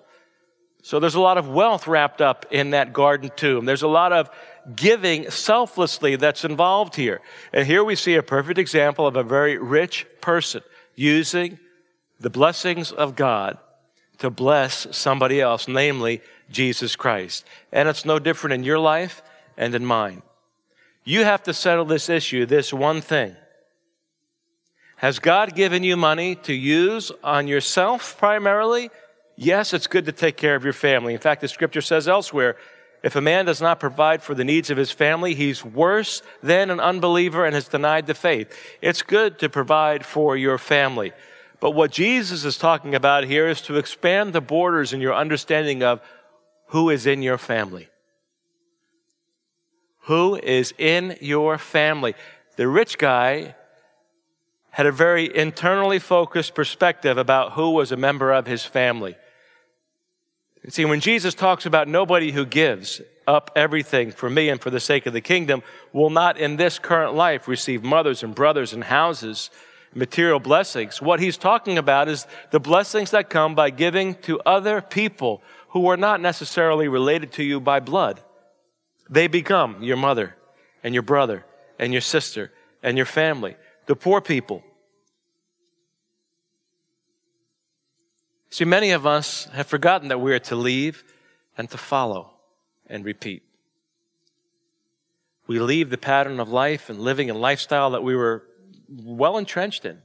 So 0.82 1.02
there's 1.02 1.16
a 1.16 1.20
lot 1.20 1.38
of 1.38 1.50
wealth 1.50 1.86
wrapped 1.86 2.22
up 2.22 2.46
in 2.52 2.70
that 2.70 2.94
garden 2.94 3.32
tomb. 3.36 3.66
There's 3.66 3.82
a 3.82 3.88
lot 3.90 4.14
of 4.14 4.30
giving 4.74 5.30
selflessly 5.30 6.16
that's 6.16 6.46
involved 6.46 6.96
here. 6.96 7.20
And 7.52 7.68
here 7.68 7.84
we 7.84 7.96
see 7.96 8.16
a 8.16 8.24
perfect 8.24 8.58
example 8.58 9.06
of 9.06 9.18
a 9.18 9.24
very 9.24 9.58
rich 9.58 10.08
person 10.22 10.62
using 10.96 11.60
the 12.18 12.30
blessings 12.30 12.94
of 12.94 13.18
God 13.18 13.58
to 14.22 14.30
bless 14.30 14.88
somebody 14.92 15.42
else, 15.42 15.68
namely 15.68 16.22
Jesus 16.50 16.96
Christ. 16.96 17.46
And 17.72 17.90
it's 17.90 18.06
no 18.06 18.18
different 18.18 18.54
in 18.54 18.64
your 18.64 18.80
life 18.80 19.22
and 19.58 19.76
in 19.76 19.86
mine. 19.86 20.22
You 21.04 21.24
have 21.24 21.44
to 21.44 21.54
settle 21.54 21.86
this 21.86 22.10
issue, 22.10 22.46
this 22.46 22.72
one 22.72 23.02
thing. 23.02 23.36
Has 24.98 25.20
God 25.20 25.56
given 25.56 25.84
you 25.84 25.98
money 25.98 26.36
to 26.36 26.54
use 26.54 27.12
on 27.24 27.48
yourself 27.48 28.18
primarily? 28.20 28.92
Yes, 29.36 29.74
it's 29.74 29.88
good 29.88 30.06
to 30.06 30.12
take 30.12 30.38
care 30.38 30.56
of 30.56 30.64
your 30.64 30.74
family. 30.74 31.14
In 31.14 31.20
fact, 31.20 31.42
the 31.42 31.48
scripture 31.48 31.82
says 31.82 32.08
elsewhere, 32.08 32.58
if 33.02 33.16
a 33.16 33.22
man 33.22 33.46
does 33.46 33.62
not 33.62 33.80
provide 33.80 34.22
for 34.22 34.36
the 34.36 34.44
needs 34.44 34.70
of 34.70 34.78
his 34.78 34.92
family, 34.92 35.34
he's 35.34 35.66
worse 35.66 36.22
than 36.44 36.70
an 36.70 36.80
unbeliever 36.80 37.46
and 37.46 37.56
has 37.56 37.68
denied 37.68 38.06
the 38.06 38.14
faith. 38.14 38.56
It's 38.80 39.02
good 39.02 39.40
to 39.40 39.50
provide 39.50 40.06
for 40.06 40.38
your 40.38 40.60
family. 40.60 41.14
But 41.62 41.72
what 41.72 41.92
Jesus 41.92 42.44
is 42.44 42.58
talking 42.58 42.94
about 42.94 43.24
here 43.24 43.48
is 43.48 43.62
to 43.62 43.78
expand 43.78 44.34
the 44.34 44.42
borders 44.42 44.92
in 44.92 45.00
your 45.00 45.16
understanding 45.16 45.84
of 45.84 46.02
who 46.68 46.90
is 46.90 47.06
in 47.06 47.22
your 47.22 47.38
family 47.38 47.88
who 50.02 50.36
is 50.36 50.74
in 50.78 51.18
your 51.22 51.58
family. 51.58 52.16
The 52.56 52.68
rich 52.68 52.98
guy 52.98 53.56
had 54.72 54.86
a 54.86 54.92
very 54.92 55.36
internally 55.36 56.00
focused 56.00 56.56
perspective 56.56 57.18
about 57.18 57.54
who 57.54 57.72
was 57.72 57.92
a 57.92 57.98
member 57.98 58.32
of 58.32 58.48
his 58.48 58.64
family. 58.64 59.16
See, 60.70 60.86
when 60.86 61.00
Jesus 61.00 61.34
talks 61.34 61.66
about 61.66 61.88
nobody 61.88 62.32
who 62.32 62.46
gives 62.46 63.02
up 63.28 63.52
everything 63.56 64.12
for 64.12 64.30
me 64.30 64.50
and 64.50 64.62
for 64.62 64.70
the 64.70 64.80
sake 64.80 65.06
of 65.06 65.14
the 65.14 65.22
kingdom 65.22 65.64
will 65.92 66.10
not 66.10 66.38
in 66.38 66.58
this 66.58 66.80
current 66.80 67.14
life 67.14 67.48
receive 67.48 67.84
mothers 67.84 68.24
and 68.24 68.34
brothers 68.34 68.74
and 68.74 68.84
houses, 68.84 69.50
material 69.94 70.40
blessings. 70.40 71.02
What 71.02 71.20
he's 71.20 71.38
talking 71.38 71.78
about 71.78 72.08
is 72.08 72.26
the 72.52 72.60
blessings 72.60 73.12
that 73.12 73.30
come 73.30 73.56
by 73.56 73.70
giving 73.70 74.16
to 74.24 74.40
other 74.46 74.82
people 74.82 75.42
who 75.70 75.88
are 75.88 75.98
not 75.98 76.22
necessarily 76.22 76.88
related 76.88 77.34
to 77.34 77.44
you 77.44 77.60
by 77.60 77.80
blood. 77.80 78.22
They 79.10 79.28
become 79.28 79.84
your 79.84 79.98
mother 79.98 80.36
and 80.84 80.94
your 80.94 81.04
brother 81.04 81.46
and 81.78 81.92
your 81.92 82.02
sister 82.02 82.52
and 82.82 82.98
your 82.98 83.06
family, 83.06 83.56
the 83.86 83.96
poor 83.96 84.22
people. 84.22 84.64
See, 88.50 88.66
many 88.66 88.92
of 88.92 89.06
us 89.06 89.46
have 89.54 89.68
forgotten 89.68 90.10
that 90.10 90.20
we 90.20 90.34
are 90.34 90.40
to 90.40 90.56
leave 90.56 91.04
and 91.58 91.70
to 91.70 91.78
follow 91.78 92.32
and 92.88 93.06
repeat. 93.06 93.44
We 95.48 95.60
leave 95.60 95.90
the 95.90 95.98
pattern 95.98 96.40
of 96.40 96.50
life 96.50 96.90
and 96.90 97.00
living 97.00 97.30
and 97.30 97.40
lifestyle 97.40 97.92
that 97.92 98.04
we 98.04 98.16
were 98.16 98.44
well 98.92 99.38
entrenched 99.38 99.86
in. 99.86 100.00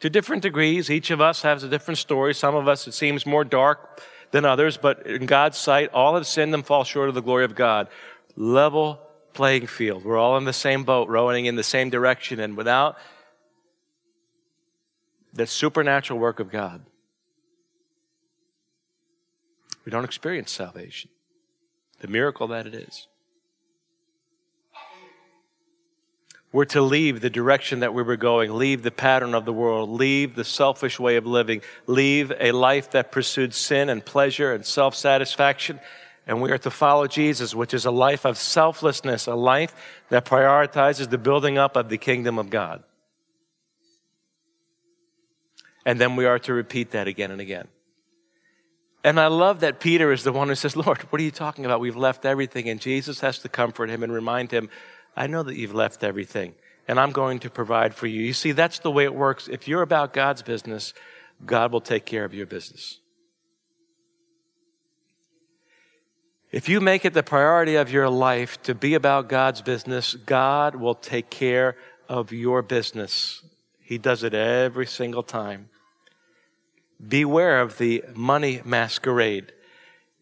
To 0.00 0.10
different 0.10 0.42
degrees, 0.42 0.90
each 0.90 1.10
of 1.10 1.20
us 1.20 1.42
has 1.42 1.62
a 1.62 1.68
different 1.68 1.98
story. 1.98 2.34
Some 2.34 2.54
of 2.54 2.68
us, 2.68 2.86
it 2.86 2.92
seems 2.92 3.26
more 3.26 3.44
dark 3.44 4.00
than 4.30 4.44
others, 4.44 4.76
but 4.76 5.06
in 5.06 5.26
God's 5.26 5.58
sight, 5.58 5.90
all 5.92 6.14
have 6.14 6.26
sinned 6.26 6.54
and 6.54 6.64
fall 6.64 6.84
short 6.84 7.08
of 7.08 7.14
the 7.14 7.22
glory 7.22 7.44
of 7.44 7.54
God. 7.54 7.88
Level 8.36 9.00
playing 9.34 9.66
field. 9.66 10.04
We're 10.04 10.18
all 10.18 10.36
in 10.36 10.44
the 10.44 10.52
same 10.52 10.84
boat, 10.84 11.08
rowing 11.08 11.46
in 11.46 11.56
the 11.56 11.62
same 11.62 11.90
direction, 11.90 12.40
and 12.40 12.56
without 12.56 12.96
the 15.32 15.46
supernatural 15.46 16.18
work 16.18 16.40
of 16.40 16.50
God, 16.50 16.82
we 19.84 19.90
don't 19.90 20.04
experience 20.04 20.50
salvation, 20.50 21.10
the 22.00 22.08
miracle 22.08 22.48
that 22.48 22.66
it 22.66 22.74
is. 22.74 23.06
We're 26.52 26.64
to 26.66 26.82
leave 26.82 27.20
the 27.20 27.30
direction 27.30 27.80
that 27.80 27.94
we 27.94 28.02
were 28.02 28.16
going, 28.16 28.52
leave 28.52 28.82
the 28.82 28.90
pattern 28.90 29.34
of 29.34 29.44
the 29.44 29.52
world, 29.52 29.88
leave 29.88 30.34
the 30.34 30.44
selfish 30.44 30.98
way 30.98 31.16
of 31.16 31.24
living, 31.24 31.62
leave 31.86 32.32
a 32.40 32.50
life 32.50 32.90
that 32.90 33.12
pursued 33.12 33.54
sin 33.54 33.88
and 33.88 34.04
pleasure 34.04 34.52
and 34.52 34.66
self 34.66 34.96
satisfaction. 34.96 35.78
And 36.26 36.42
we 36.42 36.50
are 36.50 36.58
to 36.58 36.70
follow 36.70 37.06
Jesus, 37.06 37.54
which 37.54 37.72
is 37.72 37.86
a 37.86 37.90
life 37.90 38.24
of 38.24 38.36
selflessness, 38.36 39.26
a 39.26 39.34
life 39.34 39.74
that 40.08 40.24
prioritizes 40.24 41.08
the 41.08 41.18
building 41.18 41.56
up 41.56 41.76
of 41.76 41.88
the 41.88 41.98
kingdom 41.98 42.38
of 42.38 42.50
God. 42.50 42.82
And 45.86 46.00
then 46.00 46.16
we 46.16 46.26
are 46.26 46.38
to 46.40 46.52
repeat 46.52 46.90
that 46.90 47.08
again 47.08 47.30
and 47.30 47.40
again. 47.40 47.68
And 49.02 49.18
I 49.18 49.28
love 49.28 49.60
that 49.60 49.80
Peter 49.80 50.12
is 50.12 50.24
the 50.24 50.32
one 50.32 50.48
who 50.48 50.54
says, 50.54 50.76
Lord, 50.76 50.98
what 51.10 51.20
are 51.20 51.24
you 51.24 51.30
talking 51.30 51.64
about? 51.64 51.80
We've 51.80 51.96
left 51.96 52.26
everything. 52.26 52.68
And 52.68 52.80
Jesus 52.80 53.20
has 53.20 53.38
to 53.40 53.48
comfort 53.48 53.88
him 53.88 54.02
and 54.02 54.12
remind 54.12 54.50
him, 54.50 54.68
I 55.16 55.26
know 55.26 55.42
that 55.42 55.56
you've 55.56 55.74
left 55.74 56.04
everything, 56.04 56.54
and 56.88 56.98
I'm 56.98 57.12
going 57.12 57.40
to 57.40 57.50
provide 57.50 57.94
for 57.94 58.06
you. 58.06 58.22
You 58.22 58.32
see, 58.32 58.52
that's 58.52 58.78
the 58.78 58.90
way 58.90 59.04
it 59.04 59.14
works. 59.14 59.48
If 59.48 59.68
you're 59.68 59.82
about 59.82 60.12
God's 60.12 60.42
business, 60.42 60.94
God 61.44 61.72
will 61.72 61.80
take 61.80 62.04
care 62.06 62.24
of 62.24 62.34
your 62.34 62.46
business. 62.46 63.00
If 66.52 66.68
you 66.68 66.80
make 66.80 67.04
it 67.04 67.14
the 67.14 67.22
priority 67.22 67.76
of 67.76 67.92
your 67.92 68.08
life 68.08 68.60
to 68.62 68.74
be 68.74 68.94
about 68.94 69.28
God's 69.28 69.62
business, 69.62 70.14
God 70.14 70.74
will 70.74 70.96
take 70.96 71.30
care 71.30 71.76
of 72.08 72.32
your 72.32 72.60
business. 72.62 73.42
He 73.78 73.98
does 73.98 74.24
it 74.24 74.34
every 74.34 74.86
single 74.86 75.22
time. 75.22 75.68
Beware 77.06 77.60
of 77.60 77.78
the 77.78 78.04
money 78.14 78.62
masquerade. 78.64 79.52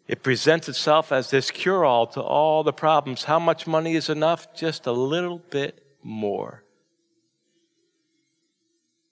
It 0.08 0.22
presents 0.22 0.70
itself 0.70 1.12
as 1.12 1.28
this 1.28 1.50
cure 1.50 1.84
all 1.84 2.06
to 2.08 2.20
all 2.22 2.64
the 2.64 2.72
problems. 2.72 3.24
How 3.24 3.38
much 3.38 3.66
money 3.66 3.94
is 3.94 4.08
enough? 4.08 4.54
Just 4.54 4.86
a 4.86 4.92
little 4.92 5.38
bit 5.50 5.84
more. 6.02 6.64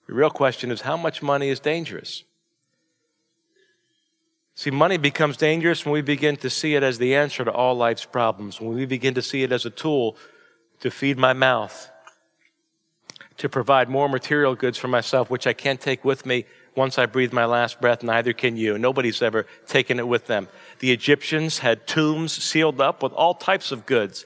The 0.06 0.14
real 0.14 0.30
question 0.30 0.70
is 0.70 0.80
how 0.80 0.96
much 0.96 1.22
money 1.22 1.50
is 1.50 1.60
dangerous? 1.60 2.24
See, 4.54 4.70
money 4.70 4.96
becomes 4.96 5.36
dangerous 5.36 5.84
when 5.84 5.92
we 5.92 6.00
begin 6.00 6.36
to 6.38 6.48
see 6.48 6.74
it 6.76 6.82
as 6.82 6.96
the 6.96 7.14
answer 7.14 7.44
to 7.44 7.52
all 7.52 7.74
life's 7.74 8.06
problems, 8.06 8.58
when 8.58 8.74
we 8.74 8.86
begin 8.86 9.12
to 9.14 9.22
see 9.22 9.42
it 9.42 9.52
as 9.52 9.66
a 9.66 9.70
tool 9.70 10.16
to 10.80 10.90
feed 10.90 11.18
my 11.18 11.34
mouth, 11.34 11.90
to 13.36 13.50
provide 13.50 13.90
more 13.90 14.08
material 14.08 14.54
goods 14.54 14.78
for 14.78 14.88
myself, 14.88 15.28
which 15.28 15.46
I 15.46 15.52
can't 15.52 15.80
take 15.80 16.06
with 16.06 16.24
me 16.24 16.46
once 16.74 16.98
I 16.98 17.06
breathe 17.06 17.32
my 17.32 17.46
last 17.46 17.80
breath, 17.80 18.02
neither 18.02 18.32
can 18.32 18.56
you. 18.56 18.78
Nobody's 18.78 19.22
ever 19.22 19.46
taken 19.66 19.98
it 19.98 20.06
with 20.06 20.26
them. 20.26 20.48
The 20.78 20.92
Egyptians 20.92 21.60
had 21.60 21.86
tombs 21.86 22.32
sealed 22.32 22.80
up 22.80 23.02
with 23.02 23.12
all 23.12 23.34
types 23.34 23.72
of 23.72 23.86
goods. 23.86 24.24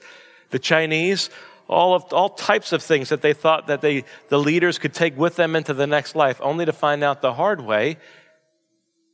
The 0.49 0.59
Chinese, 0.59 1.29
all 1.67 1.93
of 1.93 2.11
all 2.11 2.29
types 2.29 2.73
of 2.73 2.83
things 2.83 3.09
that 3.09 3.21
they 3.21 3.33
thought 3.33 3.67
that 3.67 3.81
they 3.81 4.03
the 4.29 4.39
leaders 4.39 4.77
could 4.77 4.93
take 4.93 5.17
with 5.17 5.35
them 5.35 5.55
into 5.55 5.73
the 5.73 5.87
next 5.87 6.15
life, 6.15 6.39
only 6.41 6.65
to 6.65 6.73
find 6.73 7.03
out 7.03 7.21
the 7.21 7.33
hard 7.33 7.61
way 7.61 7.97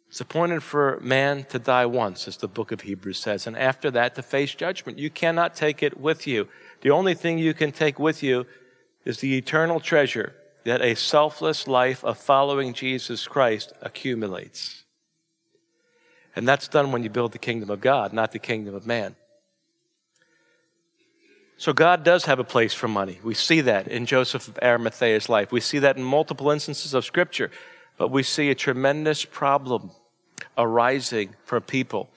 it's 0.10 0.22
appointed 0.22 0.64
for 0.64 1.00
man 1.02 1.44
to 1.50 1.60
die 1.60 1.86
once, 1.86 2.28
as 2.28 2.38
the 2.38 2.48
book 2.48 2.72
of 2.72 2.82
Hebrews 2.82 3.20
says, 3.20 3.46
and 3.46 3.58
after 3.58 3.92
that 3.92 4.16
to 4.16 4.24
face 4.24 4.56
judgment. 4.56 4.98
You 4.98 5.10
cannot 5.10 5.56
take 5.56 5.84
it 5.84 6.00
with 6.00 6.26
you. 6.26 6.48
The 6.82 6.92
only 6.92 7.14
thing 7.14 7.38
you 7.38 7.54
can 7.54 7.72
take 7.72 8.00
with 8.00 8.24
you 8.24 8.46
is 9.04 9.20
the 9.20 9.38
eternal 9.38 9.80
treasure 9.80 10.34
that 10.64 10.82
a 10.82 10.96
selfless 10.96 11.68
life 11.68 12.04
of 12.04 12.18
following 12.18 12.74
Jesus 12.74 13.28
Christ 13.28 13.74
accumulates. 13.82 14.84
And 16.38 16.48
that's 16.48 16.68
done 16.68 16.92
when 16.92 17.02
you 17.02 17.10
build 17.10 17.32
the 17.32 17.40
kingdom 17.40 17.72
of 17.72 17.82
God, 17.82 18.14
not 18.14 18.32
the 18.32 18.38
kingdom 18.38 18.76
of 18.76 18.86
man. 18.86 19.16
So 21.58 21.74
God 21.74 22.04
does 22.04 22.26
have 22.26 22.38
a 22.38 22.44
place 22.44 22.76
for 22.76 22.88
money. 22.88 23.20
We 23.24 23.34
see 23.34 23.62
that 23.62 23.88
in 23.88 24.06
Joseph 24.06 24.48
of 24.48 24.54
Arimathea's 24.62 25.30
life. 25.30 25.52
We 25.52 25.62
see 25.62 25.80
that 25.80 25.98
in 25.98 26.04
multiple 26.04 26.52
instances 26.52 26.94
of 26.94 27.04
Scripture. 27.04 27.50
But 27.98 28.12
we 28.12 28.22
see 28.22 28.52
a 28.52 28.56
tremendous 28.56 29.26
problem 29.26 29.90
arising 30.56 31.34
for 31.44 31.60
people 31.60 32.08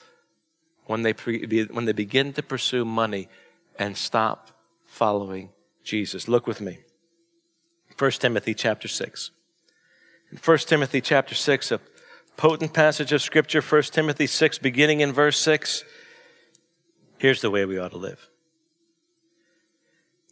when 0.85 1.00
they, 1.00 1.14
pre- 1.14 1.64
when 1.64 1.87
they 1.87 1.92
begin 1.92 2.35
to 2.35 2.42
pursue 2.42 2.85
money 2.85 3.26
and 3.78 3.96
stop 3.96 4.50
following 4.85 5.48
Jesus. 5.83 6.28
Look 6.28 6.46
with 6.46 6.61
me. 6.61 6.80
1 7.98 8.11
Timothy 8.11 8.52
chapter 8.52 8.87
6. 8.87 9.30
In 10.30 10.37
1 10.37 10.59
Timothy 10.59 11.00
chapter 11.00 11.35
6, 11.35 11.72
a 11.72 11.80
potent 12.40 12.72
passage 12.72 13.12
of 13.12 13.20
scripture, 13.20 13.61
1 13.61 13.83
Timothy 13.83 14.26
6, 14.26 14.61
beginning 14.61 15.03
in 15.03 15.12
verse 15.12 15.38
6. 15.40 15.85
Here's 17.18 17.42
the 17.42 17.50
way 17.50 17.66
we 17.66 17.76
ought 17.76 17.90
to 17.90 17.98
live. 17.98 18.31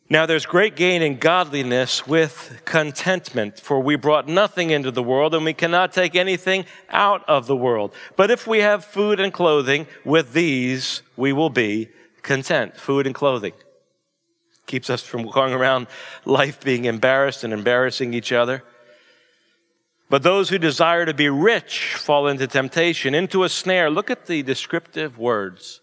Now 0.09 0.25
there's 0.25 0.47
great 0.47 0.75
gain 0.75 1.03
in 1.03 1.19
godliness 1.19 2.07
with 2.07 2.63
contentment, 2.65 3.61
for 3.61 3.81
we 3.81 3.97
brought 3.97 4.27
nothing 4.27 4.71
into 4.71 4.91
the 4.91 5.03
world 5.03 5.35
and 5.35 5.45
we 5.45 5.53
cannot 5.53 5.93
take 5.93 6.17
anything 6.17 6.65
out 6.89 7.29
of 7.29 7.47
the 7.47 7.55
world. 7.55 7.93
But 8.17 8.31
if 8.31 8.47
we 8.47 8.61
have 8.61 8.87
food 8.87 9.21
and 9.21 9.31
clothing, 9.31 9.87
with 10.03 10.33
these 10.33 11.03
we 11.15 11.35
will 11.35 11.51
be 11.51 11.91
content. 12.23 12.79
Food 12.79 13.05
and 13.05 13.15
clothing 13.15 13.53
keeps 14.67 14.89
us 14.89 15.03
from 15.03 15.27
going 15.29 15.53
around 15.53 15.89
life 16.25 16.59
being 16.63 16.87
embarrassed 16.87 17.45
and 17.45 17.53
embarrassing 17.53 18.15
each 18.15 18.33
other. 18.33 18.65
But 20.11 20.23
those 20.23 20.49
who 20.49 20.59
desire 20.59 21.05
to 21.05 21.13
be 21.13 21.29
rich 21.29 21.95
fall 21.95 22.29
into 22.29 22.47
temptation, 22.47 23.15
into 23.15 23.45
a 23.45 23.49
snare. 23.49 23.91
Look 23.91 24.11
at 24.11 24.27
the 24.27 24.43
descriptive 24.43 25.19
words. 25.19 25.81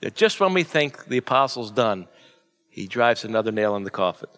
That 0.00 0.14
just 0.14 0.40
when 0.40 0.54
we 0.54 0.62
think 0.62 1.06
the 1.06 1.18
apostle's 1.18 1.70
done, 1.70 2.08
he 2.70 2.86
drives 2.86 3.24
another 3.24 3.52
nail 3.52 3.76
in 3.76 3.84
the 3.84 3.90
coffin. 3.90 4.30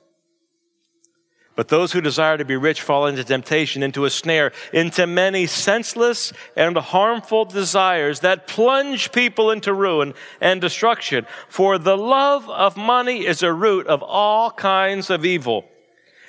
But 1.54 1.68
those 1.68 1.92
who 1.92 2.00
desire 2.00 2.38
to 2.38 2.46
be 2.46 2.56
rich 2.56 2.80
fall 2.80 3.06
into 3.06 3.22
temptation, 3.22 3.82
into 3.82 4.06
a 4.06 4.10
snare, 4.10 4.52
into 4.72 5.06
many 5.06 5.46
senseless 5.46 6.32
and 6.56 6.76
harmful 6.76 7.44
desires 7.44 8.20
that 8.20 8.46
plunge 8.46 9.12
people 9.12 9.50
into 9.50 9.74
ruin 9.74 10.14
and 10.40 10.62
destruction. 10.62 11.26
For 11.48 11.76
the 11.76 11.96
love 11.96 12.48
of 12.48 12.76
money 12.78 13.26
is 13.26 13.42
a 13.42 13.52
root 13.52 13.86
of 13.86 14.02
all 14.02 14.50
kinds 14.50 15.10
of 15.10 15.26
evil. 15.26 15.66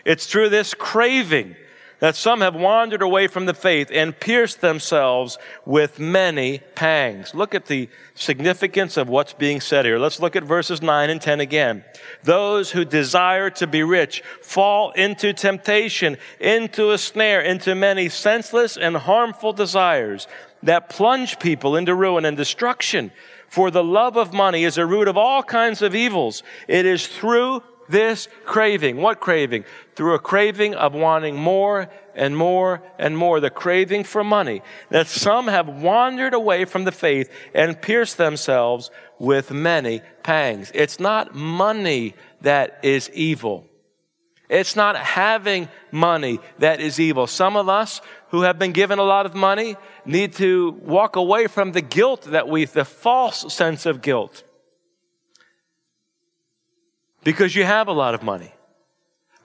It's 0.06 0.28
through 0.28 0.50
this 0.50 0.74
craving 0.74 1.56
that 2.04 2.18
some 2.18 2.42
have 2.42 2.54
wandered 2.54 3.02
away 3.02 3.28
from 3.28 3.46
the 3.46 3.54
faith 3.54 3.90
and 3.90 4.20
pierced 4.20 4.60
themselves 4.60 5.38
with 5.66 6.00
many 6.00 6.60
pangs. 6.76 7.34
Look 7.34 7.56
at 7.56 7.68
the 7.68 7.88
significance 8.14 8.98
of 8.98 9.08
what's 9.08 9.32
being 9.32 9.62
said 9.62 9.86
here. 9.86 9.98
Let's 9.98 10.20
look 10.20 10.36
at 10.36 10.44
verses 10.44 10.82
9 10.82 11.10
and 11.10 11.22
10 11.22 11.40
again. 11.40 11.86
Those 12.22 12.72
who 12.72 12.84
desire 12.84 13.50
to 13.52 13.68
be 13.68 13.84
rich 13.84 14.22
fall 14.42 14.92
into 14.92 15.32
temptation, 15.32 16.18
into 16.42 16.92
a 16.92 16.98
snare, 16.98 17.40
into 17.40 17.74
many 17.74 18.10
senseless 18.10 18.76
and 18.76 18.98
harmful 18.98 19.54
desires 19.54 20.28
that 20.62 20.90
plunge 20.90 21.40
people 21.40 21.78
into 21.78 21.96
ruin 21.96 22.26
and 22.26 22.36
destruction. 22.36 23.14
For 23.48 23.72
the 23.72 23.84
love 23.84 24.18
of 24.18 24.34
money 24.34 24.66
is 24.66 24.78
a 24.78 24.86
root 24.86 25.08
of 25.08 25.16
all 25.16 25.42
kinds 25.42 25.82
of 25.82 25.96
evils. 25.96 26.44
It 26.68 26.86
is 26.86 27.08
through 27.08 27.64
this 27.90 28.28
craving. 28.46 28.98
What 28.98 29.20
craving? 29.20 29.66
Through 29.96 30.16
a 30.16 30.20
craving 30.20 30.76
of 30.76 30.94
wanting 30.94 31.36
more 31.36 31.90
and 32.16 32.36
more 32.36 32.82
and 33.00 33.18
more, 33.18 33.40
the 33.40 33.50
craving 33.50 34.04
for 34.04 34.24
money, 34.24 34.62
that 34.90 35.08
some 35.08 35.48
have 35.48 35.68
wandered 35.68 36.34
away 36.34 36.66
from 36.66 36.84
the 36.84 36.92
faith 36.92 37.32
and 37.54 37.82
pierced 37.82 38.18
themselves 38.18 38.92
with 39.20 39.52
many 39.52 40.02
pangs. 40.22 40.72
It's 40.74 41.00
not 41.00 41.36
money 41.36 42.16
that 42.42 42.80
is 42.84 43.10
evil. 43.12 43.68
It's 44.50 44.76
not 44.76 44.96
having 44.98 45.70
money 45.92 46.40
that 46.60 46.80
is 46.80 47.00
evil. 47.00 47.26
Some 47.26 47.56
of 47.56 47.70
us 47.70 48.02
who 48.30 48.42
have 48.42 48.60
been 48.60 48.72
given 48.72 49.00
a 49.00 49.04
lot 49.04 49.26
of 49.26 49.34
money 49.34 49.78
need 50.06 50.34
to 50.34 50.72
walk 50.82 51.16
away 51.16 51.48
from 51.48 51.72
the 51.72 51.82
guilt 51.82 52.24
that 52.24 52.48
we, 52.48 52.66
the 52.66 52.86
false 52.86 53.52
sense 53.54 53.86
of 53.86 54.02
guilt 54.02 54.44
because 57.24 57.56
you 57.56 57.64
have 57.64 57.88
a 57.88 57.94
lot 57.94 58.14
of 58.14 58.24
money. 58.24 58.54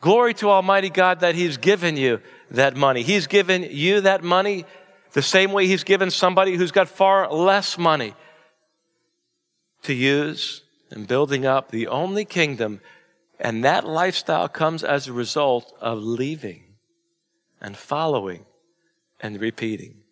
Glory 0.00 0.34
to 0.34 0.50
Almighty 0.50 0.90
God 0.90 1.20
that 1.20 1.34
He's 1.34 1.56
given 1.56 1.96
you 1.96 2.20
that 2.50 2.76
money. 2.76 3.02
He's 3.02 3.26
given 3.26 3.66
you 3.70 4.00
that 4.02 4.22
money 4.22 4.64
the 5.12 5.22
same 5.22 5.52
way 5.52 5.66
He's 5.66 5.84
given 5.84 6.10
somebody 6.10 6.56
who's 6.56 6.72
got 6.72 6.88
far 6.88 7.32
less 7.32 7.76
money 7.76 8.14
to 9.82 9.94
use 9.94 10.62
in 10.90 11.04
building 11.04 11.46
up 11.46 11.70
the 11.70 11.88
only 11.88 12.24
kingdom. 12.24 12.80
And 13.40 13.64
that 13.64 13.86
lifestyle 13.86 14.48
comes 14.48 14.82
as 14.82 15.06
a 15.06 15.12
result 15.12 15.72
of 15.80 15.98
leaving 15.98 16.64
and 17.60 17.76
following 17.76 18.44
and 19.20 19.40
repeating. 19.40 20.02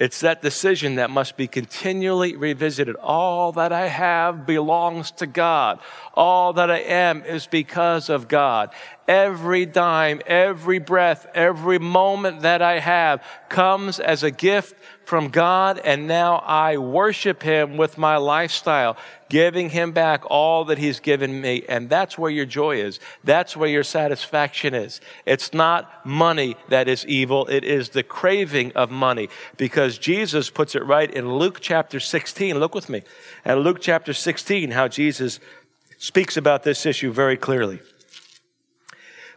It's 0.00 0.20
that 0.20 0.40
decision 0.40 0.94
that 0.94 1.10
must 1.10 1.36
be 1.36 1.46
continually 1.46 2.34
revisited. 2.34 2.96
All 2.96 3.52
that 3.52 3.70
I 3.70 3.86
have 3.86 4.46
belongs 4.46 5.10
to 5.12 5.26
God. 5.26 5.78
All 6.14 6.54
that 6.54 6.70
I 6.70 6.78
am 6.78 7.22
is 7.22 7.46
because 7.46 8.08
of 8.08 8.26
God. 8.26 8.70
every 9.10 9.66
dime, 9.66 10.20
every 10.24 10.78
breath, 10.78 11.26
every 11.34 11.80
moment 11.80 12.42
that 12.42 12.62
I 12.62 12.78
have 12.78 13.24
comes 13.48 13.98
as 13.98 14.22
a 14.22 14.30
gift 14.30 14.76
from 15.04 15.30
God, 15.30 15.80
and 15.84 16.06
now 16.06 16.36
I 16.36 16.76
worship 16.78 17.42
Him 17.42 17.76
with 17.76 17.98
my 17.98 18.18
lifestyle, 18.18 18.96
giving 19.30 19.70
Him 19.70 19.92
back 19.92 20.24
all 20.30 20.66
that 20.66 20.76
He's 20.76 21.00
given 21.00 21.40
me. 21.40 21.64
And 21.66 21.88
that's 21.88 22.18
where 22.18 22.30
your 22.30 22.44
joy 22.44 22.82
is. 22.82 23.00
That's 23.24 23.56
where 23.56 23.70
your 23.70 23.82
satisfaction 23.82 24.74
is. 24.74 25.00
It's 25.24 25.54
not 25.54 26.04
money 26.04 26.56
that 26.68 26.86
is 26.86 27.06
evil, 27.06 27.46
it 27.46 27.64
is 27.64 27.88
the 27.88 28.02
craving 28.02 28.72
of 28.72 28.90
money. 28.90 29.30
Because 29.56 29.96
Jesus 29.96 30.50
puts 30.50 30.74
it 30.74 30.84
right 30.84 31.10
in 31.10 31.38
Luke 31.38 31.60
chapter 31.62 31.98
16. 31.98 32.58
Look 32.58 32.74
with 32.74 32.90
me 32.90 33.02
at 33.46 33.58
Luke 33.58 33.78
chapter 33.80 34.12
16, 34.12 34.72
how 34.72 34.86
Jesus 34.86 35.40
speaks 35.96 36.36
about 36.36 36.64
this 36.64 36.84
issue 36.84 37.10
very 37.10 37.38
clearly. 37.38 37.80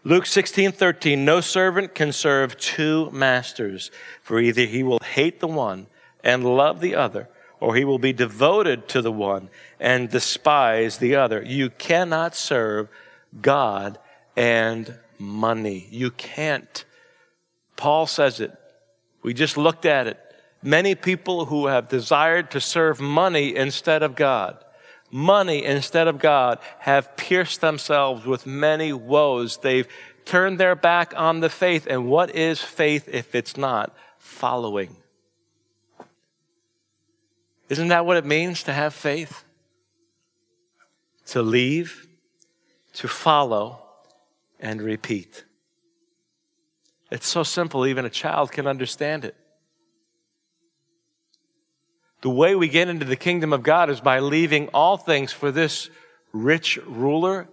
Luke 0.05 0.25
16, 0.25 0.73
13, 0.73 1.23
no 1.23 1.39
servant 1.39 1.95
can 1.95 2.11
serve 2.11 2.57
two 2.57 3.09
masters, 3.11 3.89
for 4.21 4.37
either 4.37 4.65
he 4.65 4.83
will 4.83 4.99
hate 4.99 5.39
the 5.39 5.47
one 5.47 5.87
and 6.21 6.43
love 6.43 6.81
the 6.81 6.93
other, 6.93 7.29
or 7.63 7.75
he 7.75 7.85
will 7.85 7.97
be 7.97 8.11
devoted 8.11 8.89
to 8.89 9.01
the 9.01 9.11
one 9.11 9.49
and 9.79 10.09
despise 10.09 10.97
the 10.97 11.15
other. 11.15 11.41
You 11.41 11.69
cannot 11.69 12.35
serve 12.35 12.89
God 13.41 13.97
and 14.35 14.99
money. 15.17 15.87
You 15.89 16.11
can't. 16.11 16.83
Paul 17.77 18.05
says 18.05 18.41
it. 18.41 18.51
We 19.21 19.33
just 19.33 19.55
looked 19.55 19.85
at 19.85 20.07
it. 20.07 20.19
Many 20.61 20.93
people 20.93 21.45
who 21.45 21.67
have 21.67 21.87
desired 21.87 22.51
to 22.51 22.59
serve 22.59 22.99
money 22.99 23.55
instead 23.55 24.03
of 24.03 24.17
God 24.17 24.57
money 25.09 25.63
instead 25.63 26.07
of 26.07 26.17
God 26.17 26.57
have 26.79 27.15
pierced 27.15 27.61
themselves 27.61 28.25
with 28.25 28.47
many 28.47 28.91
woes. 28.91 29.57
They've 29.57 29.87
turned 30.25 30.57
their 30.57 30.73
back 30.73 31.13
on 31.15 31.39
the 31.39 31.49
faith. 31.49 31.85
And 31.87 32.07
what 32.07 32.35
is 32.35 32.61
faith 32.61 33.07
if 33.07 33.35
it's 33.35 33.55
not 33.55 33.95
following? 34.17 35.02
Isn't 37.73 37.87
that 37.87 38.05
what 38.05 38.17
it 38.17 38.25
means 38.25 38.61
to 38.63 38.71
have 38.71 38.93
faith? 38.93 39.43
To 41.29 41.41
leave, 41.41 42.07
to 42.93 43.07
follow, 43.07 43.81
and 44.59 44.79
repeat. 44.79 45.43
It's 47.09 47.25
so 47.25 47.41
simple, 47.41 47.87
even 47.87 48.05
a 48.05 48.11
child 48.11 48.51
can 48.51 48.67
understand 48.67 49.25
it. 49.25 49.35
The 52.21 52.29
way 52.29 52.53
we 52.53 52.67
get 52.67 52.89
into 52.89 53.07
the 53.07 53.15
kingdom 53.15 53.51
of 53.53 53.63
God 53.63 53.89
is 53.89 53.99
by 53.99 54.19
leaving 54.19 54.67
all 54.67 54.97
things 54.97 55.31
for 55.31 55.51
this 55.51 55.89
rich 56.31 56.77
ruler. 56.85 57.49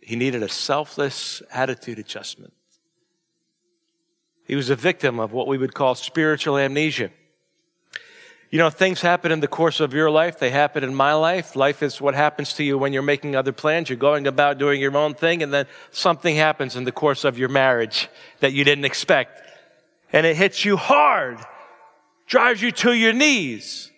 He 0.00 0.16
needed 0.16 0.42
a 0.42 0.48
selfless 0.48 1.42
attitude 1.52 1.98
adjustment. 1.98 2.54
He 4.50 4.56
was 4.56 4.68
a 4.68 4.74
victim 4.74 5.20
of 5.20 5.32
what 5.32 5.46
we 5.46 5.56
would 5.58 5.74
call 5.74 5.94
spiritual 5.94 6.58
amnesia. 6.58 7.10
You 8.50 8.58
know, 8.58 8.68
things 8.68 9.00
happen 9.00 9.30
in 9.30 9.38
the 9.38 9.46
course 9.46 9.78
of 9.78 9.94
your 9.94 10.10
life. 10.10 10.40
They 10.40 10.50
happen 10.50 10.82
in 10.82 10.92
my 10.92 11.12
life. 11.12 11.54
Life 11.54 11.84
is 11.84 12.00
what 12.00 12.16
happens 12.16 12.54
to 12.54 12.64
you 12.64 12.76
when 12.76 12.92
you're 12.92 13.00
making 13.00 13.36
other 13.36 13.52
plans. 13.52 13.88
You're 13.88 13.96
going 13.96 14.26
about 14.26 14.58
doing 14.58 14.80
your 14.80 14.96
own 14.96 15.14
thing, 15.14 15.44
and 15.44 15.54
then 15.54 15.66
something 15.92 16.34
happens 16.34 16.74
in 16.74 16.82
the 16.82 16.90
course 16.90 17.22
of 17.22 17.38
your 17.38 17.48
marriage 17.48 18.08
that 18.40 18.52
you 18.52 18.64
didn't 18.64 18.86
expect 18.86 19.40
and 20.12 20.26
it 20.26 20.36
hits 20.36 20.64
you 20.64 20.76
hard, 20.76 21.38
drives 22.26 22.60
you 22.60 22.72
to 22.72 22.92
your 22.92 23.12
knees. 23.12 23.92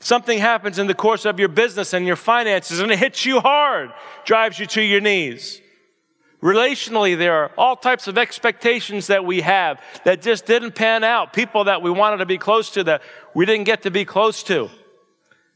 Something 0.00 0.38
happens 0.38 0.78
in 0.78 0.86
the 0.86 0.94
course 0.94 1.26
of 1.26 1.38
your 1.38 1.50
business 1.50 1.92
and 1.92 2.06
your 2.06 2.16
finances 2.16 2.80
and 2.80 2.90
it 2.90 2.98
hits 2.98 3.26
you 3.26 3.38
hard, 3.38 3.92
drives 4.24 4.58
you 4.58 4.64
to 4.68 4.80
your 4.80 5.02
knees. 5.02 5.61
Relationally, 6.42 7.16
there 7.16 7.34
are 7.34 7.52
all 7.56 7.76
types 7.76 8.08
of 8.08 8.18
expectations 8.18 9.06
that 9.06 9.24
we 9.24 9.42
have 9.42 9.80
that 10.04 10.22
just 10.22 10.44
didn't 10.44 10.72
pan 10.74 11.04
out. 11.04 11.32
People 11.32 11.64
that 11.64 11.82
we 11.82 11.90
wanted 11.90 12.16
to 12.16 12.26
be 12.26 12.38
close 12.38 12.70
to 12.70 12.84
that 12.84 13.02
we 13.32 13.46
didn't 13.46 13.64
get 13.64 13.82
to 13.82 13.90
be 13.90 14.04
close 14.04 14.42
to 14.44 14.68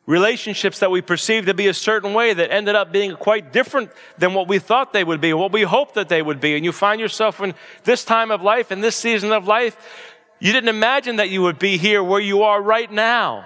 relationships 0.07 0.79
that 0.79 0.91
we 0.91 1.03
perceived 1.03 1.49
to 1.49 1.55
be 1.55 1.67
a 1.67 1.75
certain 1.75 2.15
way 2.15 2.33
that 2.33 2.53
ended 2.53 2.75
up 2.75 2.93
being 2.93 3.17
quite 3.17 3.53
different 3.53 3.91
than 4.19 4.35
what 4.35 4.49
we 4.49 4.59
thought 4.59 4.93
they 4.93 5.05
would 5.05 5.21
be, 5.21 5.33
what 5.33 5.53
we 5.53 5.63
hoped 5.63 5.95
that 5.95 6.09
they 6.09 6.23
would 6.23 6.41
be. 6.41 6.55
And 6.55 6.65
you 6.65 6.73
find 6.73 7.01
yourself 7.01 7.41
in 7.41 7.55
this 7.85 8.05
time 8.05 8.31
of 8.31 8.41
life, 8.41 8.71
in 8.71 8.81
this 8.81 8.97
season 8.97 9.33
of 9.33 9.47
life, 9.47 9.77
you 10.39 10.53
didn't 10.53 10.69
imagine 10.69 11.17
that 11.17 11.31
you 11.31 11.43
would 11.43 11.59
be 11.59 11.77
here 11.77 12.03
where 12.03 12.21
you 12.21 12.45
are 12.45 12.63
right 12.63 12.91
now. 12.91 13.45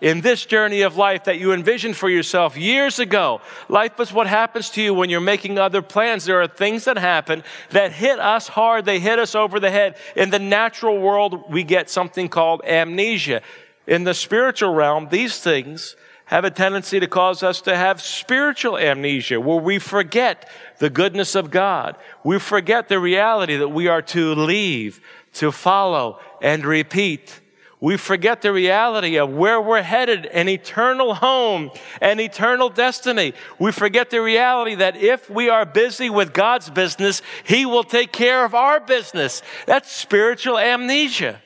In 0.00 0.20
this 0.20 0.46
journey 0.46 0.82
of 0.82 0.96
life 0.96 1.24
that 1.24 1.40
you 1.40 1.52
envisioned 1.52 1.96
for 1.96 2.08
yourself 2.08 2.56
years 2.56 3.00
ago, 3.00 3.40
life 3.68 3.98
is 3.98 4.12
what 4.12 4.28
happens 4.28 4.70
to 4.70 4.82
you 4.82 4.94
when 4.94 5.10
you're 5.10 5.20
making 5.20 5.58
other 5.58 5.82
plans. 5.82 6.24
There 6.24 6.40
are 6.40 6.46
things 6.46 6.84
that 6.84 6.96
happen 6.96 7.42
that 7.70 7.90
hit 7.90 8.20
us 8.20 8.46
hard. 8.46 8.84
They 8.84 9.00
hit 9.00 9.18
us 9.18 9.34
over 9.34 9.58
the 9.58 9.72
head. 9.72 9.96
In 10.14 10.30
the 10.30 10.38
natural 10.38 11.00
world, 11.00 11.50
we 11.50 11.64
get 11.64 11.90
something 11.90 12.28
called 12.28 12.62
amnesia. 12.64 13.42
In 13.88 14.04
the 14.04 14.14
spiritual 14.14 14.72
realm, 14.72 15.08
these 15.10 15.40
things 15.40 15.96
have 16.26 16.44
a 16.44 16.50
tendency 16.50 17.00
to 17.00 17.08
cause 17.08 17.42
us 17.42 17.62
to 17.62 17.74
have 17.74 18.00
spiritual 18.00 18.78
amnesia 18.78 19.40
where 19.40 19.58
we 19.58 19.80
forget 19.80 20.48
the 20.78 20.90
goodness 20.90 21.34
of 21.34 21.50
God. 21.50 21.96
We 22.22 22.38
forget 22.38 22.88
the 22.88 23.00
reality 23.00 23.56
that 23.56 23.70
we 23.70 23.88
are 23.88 24.02
to 24.02 24.34
leave, 24.34 25.00
to 25.32 25.50
follow, 25.50 26.20
and 26.40 26.64
repeat. 26.64 27.40
We 27.80 27.96
forget 27.96 28.42
the 28.42 28.52
reality 28.52 29.18
of 29.18 29.32
where 29.32 29.60
we're 29.60 29.82
headed, 29.82 30.26
an 30.26 30.48
eternal 30.48 31.14
home, 31.14 31.70
an 32.00 32.18
eternal 32.18 32.70
destiny. 32.70 33.34
We 33.60 33.70
forget 33.70 34.10
the 34.10 34.20
reality 34.20 34.74
that 34.76 34.96
if 34.96 35.30
we 35.30 35.48
are 35.48 35.64
busy 35.64 36.10
with 36.10 36.32
God's 36.32 36.70
business, 36.70 37.22
He 37.44 37.66
will 37.66 37.84
take 37.84 38.10
care 38.10 38.44
of 38.44 38.54
our 38.54 38.80
business. 38.80 39.42
That's 39.66 39.92
spiritual 39.92 40.58
amnesia. 40.58 41.40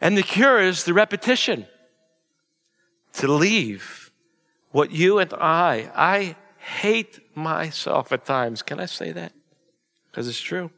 And 0.00 0.16
the 0.16 0.22
cure 0.22 0.60
is 0.60 0.84
the 0.84 0.94
repetition 0.94 1.66
to 3.14 3.32
leave 3.32 4.12
what 4.70 4.90
you 4.92 5.18
and 5.18 5.32
I, 5.34 5.90
I 5.94 6.36
hate 6.58 7.20
myself 7.36 8.12
at 8.12 8.24
times. 8.24 8.62
Can 8.62 8.78
I 8.78 8.86
say 8.86 9.12
that? 9.12 9.32
Because 10.10 10.28
it's 10.28 10.40
true. 10.40 10.70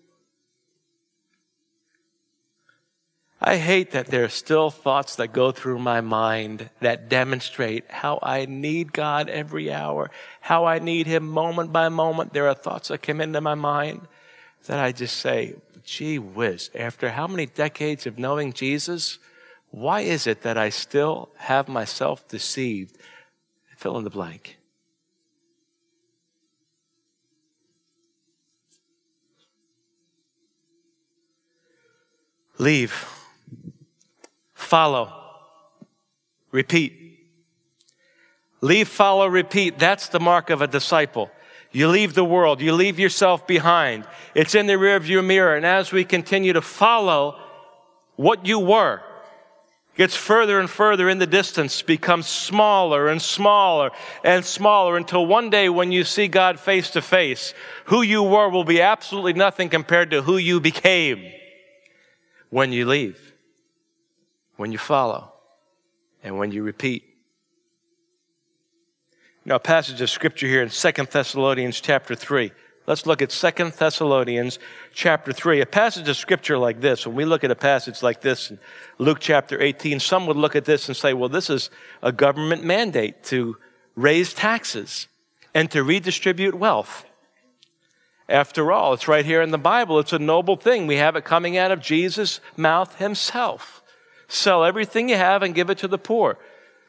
I 3.46 3.58
hate 3.58 3.90
that 3.90 4.06
there 4.06 4.24
are 4.24 4.30
still 4.30 4.70
thoughts 4.70 5.16
that 5.16 5.34
go 5.34 5.52
through 5.52 5.78
my 5.78 6.00
mind 6.00 6.70
that 6.80 7.10
demonstrate 7.10 7.84
how 7.90 8.18
I 8.22 8.46
need 8.46 8.94
God 8.94 9.28
every 9.28 9.70
hour, 9.70 10.10
how 10.40 10.64
I 10.64 10.78
need 10.78 11.06
Him 11.06 11.28
moment 11.28 11.70
by 11.70 11.90
moment. 11.90 12.32
There 12.32 12.48
are 12.48 12.54
thoughts 12.54 12.88
that 12.88 13.02
come 13.02 13.20
into 13.20 13.42
my 13.42 13.54
mind 13.54 14.08
that 14.64 14.78
I 14.78 14.92
just 14.92 15.18
say, 15.18 15.56
gee 15.84 16.18
whiz, 16.18 16.70
after 16.74 17.10
how 17.10 17.26
many 17.26 17.44
decades 17.44 18.06
of 18.06 18.18
knowing 18.18 18.54
Jesus, 18.54 19.18
why 19.70 20.00
is 20.00 20.26
it 20.26 20.40
that 20.40 20.56
I 20.56 20.70
still 20.70 21.28
have 21.36 21.68
myself 21.68 22.26
deceived? 22.26 22.96
Fill 23.76 23.98
in 23.98 24.04
the 24.04 24.10
blank. 24.10 24.56
Leave. 32.56 33.13
Follow. 34.74 35.12
Repeat. 36.50 37.20
Leave, 38.60 38.88
follow, 38.88 39.28
repeat. 39.28 39.78
That's 39.78 40.08
the 40.08 40.18
mark 40.18 40.50
of 40.50 40.62
a 40.62 40.66
disciple. 40.66 41.30
You 41.70 41.86
leave 41.86 42.14
the 42.14 42.24
world. 42.24 42.60
You 42.60 42.72
leave 42.72 42.98
yourself 42.98 43.46
behind. 43.46 44.04
It's 44.34 44.56
in 44.56 44.66
the 44.66 44.72
rearview 44.72 45.24
mirror. 45.24 45.54
And 45.54 45.64
as 45.64 45.92
we 45.92 46.04
continue 46.04 46.54
to 46.54 46.60
follow 46.60 47.38
what 48.16 48.46
you 48.46 48.58
were, 48.58 49.00
gets 49.96 50.16
further 50.16 50.58
and 50.58 50.68
further 50.68 51.08
in 51.08 51.20
the 51.20 51.26
distance, 51.28 51.80
becomes 51.80 52.26
smaller 52.26 53.06
and 53.06 53.22
smaller 53.22 53.92
and 54.24 54.44
smaller 54.44 54.96
until 54.96 55.24
one 55.24 55.50
day 55.50 55.68
when 55.68 55.92
you 55.92 56.02
see 56.02 56.26
God 56.26 56.58
face 56.58 56.90
to 56.90 57.00
face, 57.00 57.54
who 57.84 58.02
you 58.02 58.24
were 58.24 58.48
will 58.48 58.64
be 58.64 58.80
absolutely 58.80 59.34
nothing 59.34 59.68
compared 59.68 60.10
to 60.10 60.22
who 60.22 60.36
you 60.36 60.58
became 60.58 61.30
when 62.50 62.72
you 62.72 62.86
leave, 62.86 63.33
when 64.56 64.72
you 64.72 64.78
follow, 64.78 65.32
and 66.22 66.38
when 66.38 66.52
you 66.52 66.62
repeat. 66.62 67.04
Now, 69.44 69.56
a 69.56 69.60
passage 69.60 70.00
of 70.00 70.08
scripture 70.08 70.46
here 70.46 70.62
in 70.62 70.70
Second 70.70 71.08
Thessalonians 71.10 71.80
chapter 71.80 72.14
3. 72.14 72.52
Let's 72.86 73.06
look 73.06 73.22
at 73.22 73.32
Second 73.32 73.72
Thessalonians 73.72 74.58
chapter 74.92 75.32
3. 75.32 75.60
A 75.60 75.66
passage 75.66 76.08
of 76.08 76.16
scripture 76.16 76.58
like 76.58 76.80
this, 76.80 77.06
when 77.06 77.16
we 77.16 77.24
look 77.24 77.42
at 77.44 77.50
a 77.50 77.56
passage 77.56 78.02
like 78.02 78.20
this 78.20 78.50
in 78.50 78.58
Luke 78.98 79.18
chapter 79.20 79.60
18, 79.60 80.00
some 80.00 80.26
would 80.26 80.36
look 80.36 80.54
at 80.54 80.66
this 80.66 80.88
and 80.88 80.96
say, 80.96 81.14
well, 81.14 81.28
this 81.28 81.48
is 81.48 81.70
a 82.02 82.12
government 82.12 82.62
mandate 82.62 83.22
to 83.24 83.56
raise 83.96 84.34
taxes 84.34 85.08
and 85.54 85.70
to 85.70 85.82
redistribute 85.82 86.54
wealth. 86.54 87.04
After 88.28 88.72
all, 88.72 88.94
it's 88.94 89.08
right 89.08 89.24
here 89.24 89.42
in 89.42 89.50
the 89.50 89.58
Bible. 89.58 89.98
It's 89.98 90.12
a 90.12 90.18
noble 90.18 90.56
thing. 90.56 90.86
We 90.86 90.96
have 90.96 91.16
it 91.16 91.24
coming 91.24 91.56
out 91.56 91.70
of 91.70 91.80
Jesus' 91.80 92.40
mouth 92.56 92.96
himself. 92.96 93.82
Sell 94.28 94.64
everything 94.64 95.08
you 95.08 95.16
have 95.16 95.42
and 95.42 95.54
give 95.54 95.70
it 95.70 95.78
to 95.78 95.88
the 95.88 95.98
poor. 95.98 96.38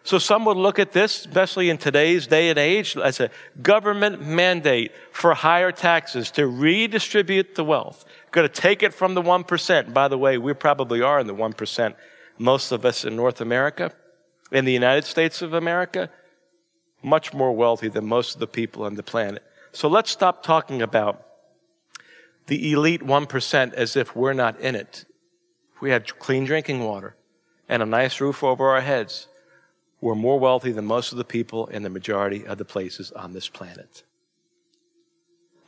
So 0.05 0.19
some 0.19 0.45
would 0.45 0.55
look 0.55 0.77
at 0.77 0.91
this, 0.91 1.25
especially 1.25 1.71
in 1.71 1.79
today's 1.79 2.27
day 2.27 2.49
and 2.49 2.59
age, 2.59 2.95
as 2.95 3.19
a 3.19 3.31
government 3.63 4.21
mandate 4.21 4.91
for 5.11 5.33
higher 5.33 5.71
taxes 5.71 6.29
to 6.31 6.45
redistribute 6.45 7.55
the 7.55 7.63
wealth. 7.63 8.05
Going 8.29 8.47
to 8.47 8.61
take 8.61 8.83
it 8.83 8.93
from 8.93 9.15
the 9.15 9.23
1%. 9.23 9.93
By 9.95 10.07
the 10.07 10.17
way, 10.17 10.37
we 10.37 10.53
probably 10.53 11.01
are 11.01 11.19
in 11.19 11.25
the 11.25 11.33
1%. 11.33 11.95
Most 12.37 12.71
of 12.71 12.85
us 12.85 13.03
in 13.03 13.15
North 13.15 13.41
America, 13.41 13.93
in 14.51 14.65
the 14.65 14.73
United 14.73 15.05
States 15.05 15.41
of 15.41 15.53
America, 15.53 16.11
much 17.01 17.33
more 17.33 17.53
wealthy 17.53 17.87
than 17.87 18.05
most 18.05 18.35
of 18.35 18.39
the 18.39 18.47
people 18.47 18.83
on 18.83 18.93
the 18.93 19.03
planet. 19.03 19.41
So 19.71 19.87
let's 19.87 20.11
stop 20.11 20.43
talking 20.43 20.83
about 20.83 21.25
the 22.45 22.71
elite 22.71 23.01
1% 23.01 23.73
as 23.73 23.95
if 23.95 24.15
we're 24.15 24.33
not 24.33 24.59
in 24.59 24.75
it. 24.75 25.05
We 25.81 25.89
had 25.89 26.19
clean 26.19 26.45
drinking 26.45 26.83
water 26.83 27.15
and 27.67 27.81
a 27.81 27.85
nice 27.85 28.21
roof 28.21 28.43
over 28.43 28.69
our 28.69 28.81
heads, 28.81 29.27
we're 30.01 30.15
more 30.15 30.39
wealthy 30.39 30.71
than 30.71 30.85
most 30.85 31.11
of 31.11 31.17
the 31.17 31.23
people 31.23 31.67
in 31.67 31.83
the 31.83 31.89
majority 31.89 32.45
of 32.45 32.57
the 32.57 32.65
places 32.65 33.11
on 33.11 33.33
this 33.33 33.49
planet. 33.49 34.03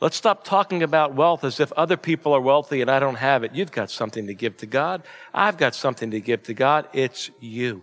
Let's 0.00 0.16
stop 0.16 0.44
talking 0.44 0.84
about 0.84 1.14
wealth 1.14 1.42
as 1.42 1.58
if 1.58 1.72
other 1.72 1.96
people 1.96 2.32
are 2.32 2.40
wealthy 2.40 2.80
and 2.80 2.90
I 2.90 3.00
don't 3.00 3.16
have 3.16 3.42
it. 3.42 3.54
You've 3.54 3.72
got 3.72 3.90
something 3.90 4.28
to 4.28 4.34
give 4.34 4.56
to 4.58 4.66
God. 4.66 5.02
I've 5.34 5.56
got 5.56 5.74
something 5.74 6.12
to 6.12 6.20
give 6.20 6.44
to 6.44 6.54
God. 6.54 6.86
It's 6.92 7.30
you. 7.40 7.82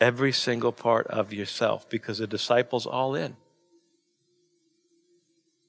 Every 0.00 0.32
single 0.32 0.70
part 0.70 1.06
of 1.06 1.32
yourself 1.32 1.88
because 1.88 2.18
the 2.18 2.26
disciples 2.26 2.86
all 2.86 3.14
in. 3.14 3.36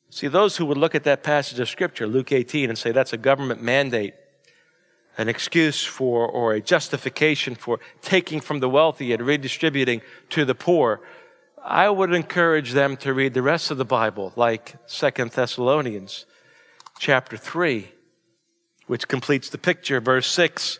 See, 0.09 0.27
those 0.27 0.57
who 0.57 0.65
would 0.65 0.77
look 0.77 0.95
at 0.95 1.03
that 1.05 1.23
passage 1.23 1.59
of 1.59 1.69
Scripture, 1.69 2.07
Luke 2.07 2.31
18, 2.31 2.69
and 2.69 2.77
say 2.77 2.91
that's 2.91 3.13
a 3.13 3.17
government 3.17 3.61
mandate, 3.61 4.15
an 5.19 5.27
excuse 5.27 5.83
for 5.83 6.25
or 6.25 6.53
a 6.53 6.61
justification 6.61 7.53
for 7.53 7.77
taking 8.01 8.39
from 8.39 8.61
the 8.61 8.69
wealthy 8.69 9.11
and 9.11 9.21
redistributing 9.21 10.01
to 10.29 10.45
the 10.45 10.55
poor, 10.55 11.01
I 11.61 11.89
would 11.89 12.13
encourage 12.13 12.71
them 12.71 12.95
to 12.97 13.13
read 13.13 13.33
the 13.33 13.41
rest 13.41 13.69
of 13.69 13.77
the 13.77 13.83
Bible, 13.83 14.31
like 14.37 14.75
Second 14.85 15.31
Thessalonians 15.31 16.25
chapter 16.99 17.35
3, 17.35 17.91
which 18.87 19.09
completes 19.09 19.49
the 19.49 19.57
picture, 19.57 19.99
verse 19.99 20.25
6. 20.27 20.79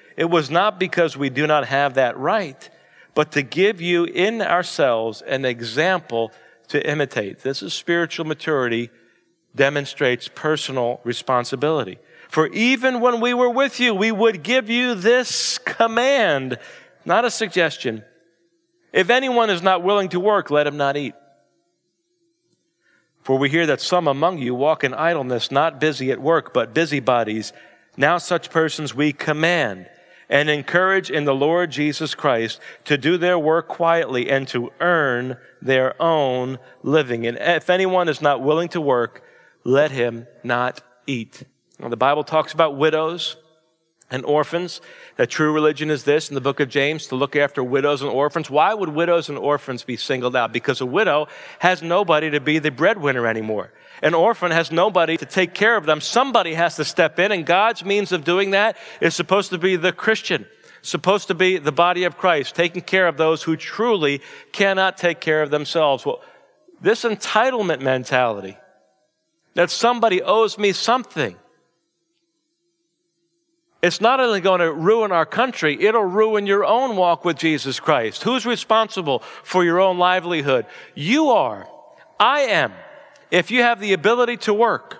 It 0.17 0.25
was 0.25 0.49
not 0.49 0.79
because 0.79 1.17
we 1.17 1.29
do 1.29 1.47
not 1.47 1.65
have 1.65 1.95
that 1.95 2.17
right, 2.17 2.69
but 3.13 3.31
to 3.33 3.41
give 3.41 3.81
you 3.81 4.05
in 4.05 4.41
ourselves 4.41 5.21
an 5.21 5.45
example 5.45 6.31
to 6.69 6.89
imitate. 6.89 7.39
This 7.43 7.61
is 7.61 7.73
spiritual 7.73 8.25
maturity, 8.25 8.89
demonstrates 9.55 10.29
personal 10.33 11.01
responsibility. 11.03 11.99
For 12.29 12.47
even 12.47 13.01
when 13.01 13.19
we 13.19 13.33
were 13.33 13.49
with 13.49 13.79
you, 13.79 13.93
we 13.93 14.11
would 14.11 14.43
give 14.43 14.69
you 14.69 14.95
this 14.95 15.57
command, 15.57 16.57
not 17.03 17.25
a 17.25 17.31
suggestion. 17.31 18.03
If 18.93 19.09
anyone 19.09 19.49
is 19.49 19.61
not 19.61 19.83
willing 19.83 20.09
to 20.09 20.19
work, 20.19 20.49
let 20.49 20.67
him 20.67 20.77
not 20.77 20.95
eat. 20.95 21.13
For 23.23 23.37
we 23.37 23.49
hear 23.49 23.67
that 23.67 23.81
some 23.81 24.07
among 24.07 24.39
you 24.39 24.55
walk 24.55 24.83
in 24.83 24.93
idleness, 24.93 25.51
not 25.51 25.79
busy 25.79 26.11
at 26.11 26.21
work, 26.21 26.53
but 26.53 26.73
busybodies. 26.73 27.53
Now 27.97 28.17
such 28.17 28.49
persons 28.49 28.95
we 28.95 29.13
command 29.13 29.89
and 30.31 30.49
encourage 30.49 31.11
in 31.11 31.25
the 31.25 31.35
Lord 31.35 31.69
Jesus 31.69 32.15
Christ 32.15 32.59
to 32.85 32.97
do 32.97 33.17
their 33.17 33.37
work 33.37 33.67
quietly 33.67 34.29
and 34.29 34.47
to 34.47 34.71
earn 34.79 35.37
their 35.61 36.01
own 36.01 36.57
living. 36.81 37.27
And 37.27 37.37
if 37.37 37.69
anyone 37.69 38.07
is 38.07 38.21
not 38.21 38.41
willing 38.41 38.69
to 38.69 38.81
work, 38.81 39.23
let 39.65 39.91
him 39.91 40.25
not 40.41 40.81
eat. 41.05 41.43
Now, 41.77 41.89
the 41.89 41.97
Bible 41.97 42.23
talks 42.23 42.53
about 42.53 42.77
widows 42.77 43.35
and 44.11 44.25
orphans. 44.25 44.81
That 45.15 45.29
true 45.29 45.51
religion 45.51 45.89
is 45.89 46.03
this 46.03 46.29
in 46.29 46.35
the 46.35 46.41
book 46.41 46.59
of 46.59 46.69
James 46.69 47.07
to 47.07 47.15
look 47.15 47.35
after 47.35 47.63
widows 47.63 48.01
and 48.01 48.11
orphans. 48.11 48.49
Why 48.49 48.73
would 48.73 48.89
widows 48.89 49.29
and 49.29 49.37
orphans 49.37 49.83
be 49.83 49.95
singled 49.97 50.35
out? 50.35 50.53
Because 50.53 50.81
a 50.81 50.85
widow 50.85 51.27
has 51.59 51.81
nobody 51.81 52.29
to 52.29 52.39
be 52.39 52.59
the 52.59 52.69
breadwinner 52.69 53.25
anymore. 53.25 53.71
An 54.03 54.13
orphan 54.13 54.51
has 54.51 54.71
nobody 54.71 55.17
to 55.17 55.25
take 55.25 55.53
care 55.53 55.77
of 55.77 55.85
them. 55.85 56.01
Somebody 56.01 56.53
has 56.53 56.75
to 56.75 56.85
step 56.85 57.17
in, 57.19 57.31
and 57.31 57.45
God's 57.45 57.85
means 57.85 58.11
of 58.11 58.23
doing 58.23 58.51
that 58.51 58.77
is 58.99 59.15
supposed 59.15 59.51
to 59.51 59.57
be 59.57 59.75
the 59.75 59.93
Christian, 59.93 60.45
supposed 60.81 61.27
to 61.29 61.35
be 61.35 61.57
the 61.57 61.71
body 61.71 62.03
of 62.03 62.17
Christ, 62.17 62.55
taking 62.55 62.81
care 62.81 63.07
of 63.07 63.17
those 63.17 63.43
who 63.43 63.55
truly 63.55 64.21
cannot 64.51 64.97
take 64.97 65.21
care 65.21 65.41
of 65.41 65.51
themselves. 65.51 66.05
Well, 66.05 66.21
this 66.81 67.03
entitlement 67.03 67.81
mentality 67.81 68.57
that 69.53 69.69
somebody 69.69 70.21
owes 70.21 70.57
me 70.57 70.71
something. 70.71 71.35
It's 73.81 73.99
not 73.99 74.19
only 74.19 74.41
going 74.41 74.59
to 74.59 74.71
ruin 74.71 75.11
our 75.11 75.25
country, 75.25 75.81
it'll 75.81 76.03
ruin 76.03 76.45
your 76.45 76.63
own 76.63 76.95
walk 76.95 77.25
with 77.25 77.37
Jesus 77.37 77.79
Christ. 77.79 78.21
Who's 78.21 78.45
responsible 78.45 79.19
for 79.43 79.63
your 79.65 79.79
own 79.79 79.97
livelihood? 79.97 80.67
You 80.93 81.29
are. 81.29 81.67
I 82.19 82.41
am 82.41 82.73
if 83.31 83.49
you 83.49 83.63
have 83.63 83.79
the 83.79 83.93
ability 83.93 84.37
to 84.37 84.53
work. 84.53 84.99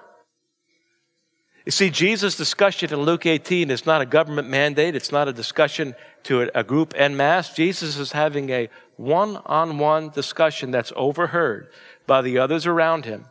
You 1.66 1.72
see, 1.72 1.92
Jesus' 1.92 2.36
discussion 2.36 2.92
in 2.92 3.02
Luke 3.02 3.28
18 3.28 3.70
is 3.70 3.86
not 3.86 4.02
a 4.02 4.06
government 4.06 4.50
mandate, 4.50 4.96
it's 4.96 5.12
not 5.12 5.28
a 5.28 5.34
discussion 5.34 5.94
to 6.24 6.50
a 6.56 6.64
group 6.64 6.96
en 6.98 7.16
masse. 7.16 7.54
Jesus 7.54 7.98
is 7.98 8.14
having 8.14 8.50
a 8.50 8.68
one 8.98 9.38
on 9.46 9.78
one 9.78 10.10
discussion 10.10 10.72
that's 10.72 10.92
overheard 10.96 11.70
by 12.08 12.24
the 12.24 12.40
others 12.40 12.66
around 12.66 13.06
him 13.06 13.26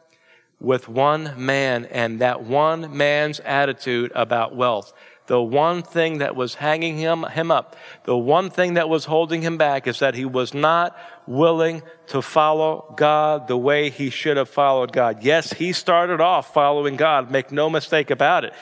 with 0.61 0.89
one 0.89 1.35
man 1.37 1.87
and 1.87 2.21
that 2.21 2.45
one 2.45 2.97
man's 2.97 3.41
attitude 3.41 4.13
about 4.15 4.55
wealth. 4.55 4.93
The 5.31 5.41
one 5.41 5.83
thing 5.83 6.19
that 6.19 6.35
was 6.35 6.57
hanging 6.57 6.99
him, 6.99 7.23
him 7.23 7.53
up, 7.53 7.77
the 8.03 8.19
one 8.19 8.51
thing 8.51 8.75
that 8.75 8.89
was 8.89 9.05
holding 9.05 9.43
him 9.43 9.59
back 9.59 9.87
is 9.87 10.01
that 10.01 10.17
he 10.17 10.25
was 10.25 10.53
not 10.53 10.99
willing 11.25 11.83
to 12.09 12.21
follow 12.21 12.93
God 12.97 13.47
the 13.47 13.57
way 13.57 13.91
he 13.91 14.11
should 14.11 14.37
have 14.37 14.49
followed 14.49 14.93
God. 14.93 15.23
Yes, 15.23 15.53
he 15.53 15.73
started 15.73 16.21
off 16.21 16.53
following 16.53 16.97
God, 16.97 17.31
make 17.31 17.53
no 17.53 17.71
mistake 17.71 18.11
about 18.11 18.45
it. 18.45 18.53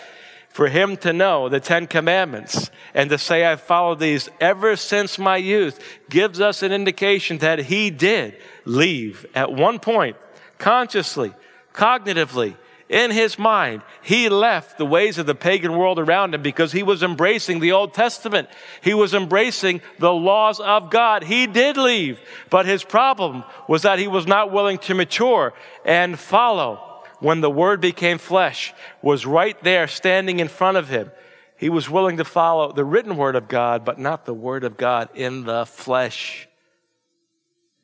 For 0.50 0.68
him 0.68 0.98
to 0.98 1.14
know 1.14 1.48
the 1.48 1.58
Ten 1.58 1.86
Commandments 1.86 2.70
and 2.92 3.08
to 3.08 3.16
say, 3.16 3.46
I've 3.46 3.62
followed 3.62 3.98
these 3.98 4.28
ever 4.38 4.76
since 4.76 5.18
my 5.18 5.38
youth, 5.38 5.82
gives 6.10 6.38
us 6.38 6.62
an 6.62 6.70
indication 6.70 7.38
that 7.38 7.60
he 7.60 7.88
did 7.88 8.36
leave 8.66 9.24
at 9.34 9.50
one 9.50 9.78
point, 9.78 10.18
consciously, 10.58 11.32
cognitively, 11.72 12.56
in 12.88 13.10
his 13.10 13.38
mind, 13.38 13.82
he 14.02 14.28
left 14.28 14.78
the 14.78 14.86
ways 14.86 15.18
of 15.18 15.26
the 15.26 15.34
pagan 15.34 15.76
world 15.76 15.98
around 15.98 16.34
him 16.34 16.42
because 16.42 16.72
he 16.72 16.82
was 16.82 17.02
embracing 17.02 17.60
the 17.60 17.72
Old 17.72 17.92
Testament. 17.92 18.48
He 18.80 18.94
was 18.94 19.12
embracing 19.12 19.82
the 19.98 20.12
laws 20.12 20.58
of 20.58 20.90
God. 20.90 21.24
He 21.24 21.46
did 21.46 21.76
leave, 21.76 22.18
but 22.48 22.66
his 22.66 22.84
problem 22.84 23.44
was 23.68 23.82
that 23.82 23.98
he 23.98 24.08
was 24.08 24.26
not 24.26 24.52
willing 24.52 24.78
to 24.78 24.94
mature 24.94 25.52
and 25.84 26.18
follow. 26.18 26.84
When 27.20 27.40
the 27.40 27.50
Word 27.50 27.80
became 27.80 28.18
flesh, 28.18 28.72
was 29.02 29.26
right 29.26 29.60
there 29.64 29.88
standing 29.88 30.38
in 30.38 30.46
front 30.46 30.76
of 30.76 30.88
him. 30.88 31.10
He 31.56 31.68
was 31.68 31.90
willing 31.90 32.18
to 32.18 32.24
follow 32.24 32.70
the 32.70 32.84
written 32.84 33.16
Word 33.16 33.34
of 33.34 33.48
God, 33.48 33.84
but 33.84 33.98
not 33.98 34.24
the 34.24 34.34
Word 34.34 34.62
of 34.62 34.76
God 34.76 35.08
in 35.14 35.42
the 35.42 35.66
flesh. 35.66 36.48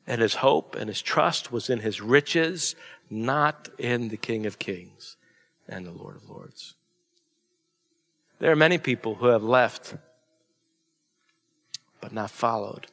And 0.07 0.21
his 0.21 0.35
hope 0.35 0.75
and 0.75 0.87
his 0.87 1.01
trust 1.01 1.51
was 1.51 1.69
in 1.69 1.79
his 1.79 1.99
riches, 1.99 2.75
not 3.09 3.69
in 3.77 4.09
the 4.09 4.17
King 4.17 4.45
of 4.45 4.59
Kings 4.59 5.17
and 5.67 5.85
the 5.85 5.91
Lord 5.91 6.15
of 6.15 6.29
Lords. 6.29 6.75
There 8.39 8.51
are 8.51 8.55
many 8.55 8.77
people 8.77 9.15
who 9.15 9.27
have 9.27 9.43
left 9.43 9.95
but 12.01 12.13
not 12.13 12.29
followed. 12.29 12.87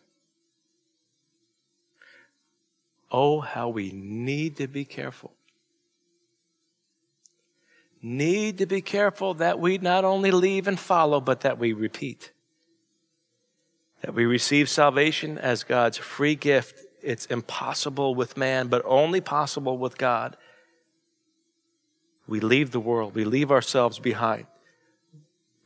Oh, 3.10 3.40
how 3.40 3.68
we 3.68 3.92
need 3.92 4.56
to 4.56 4.66
be 4.66 4.86
careful. 4.86 5.32
Need 8.00 8.58
to 8.58 8.66
be 8.66 8.80
careful 8.80 9.34
that 9.34 9.60
we 9.60 9.78
not 9.78 10.04
only 10.04 10.30
leave 10.30 10.66
and 10.66 10.80
follow, 10.80 11.20
but 11.20 11.42
that 11.42 11.58
we 11.58 11.72
repeat. 11.72 12.32
That 14.00 14.14
we 14.14 14.24
receive 14.24 14.68
salvation 14.68 15.36
as 15.36 15.62
God's 15.62 15.98
free 15.98 16.34
gift 16.34 16.80
it's 17.02 17.26
impossible 17.26 18.14
with 18.14 18.36
man, 18.36 18.68
but 18.68 18.82
only 18.84 19.20
possible 19.20 19.76
with 19.78 19.98
God. 19.98 20.36
We 22.26 22.40
leave 22.40 22.70
the 22.70 22.80
world, 22.80 23.14
we 23.14 23.24
leave 23.24 23.50
ourselves 23.50 23.98
behind. 23.98 24.46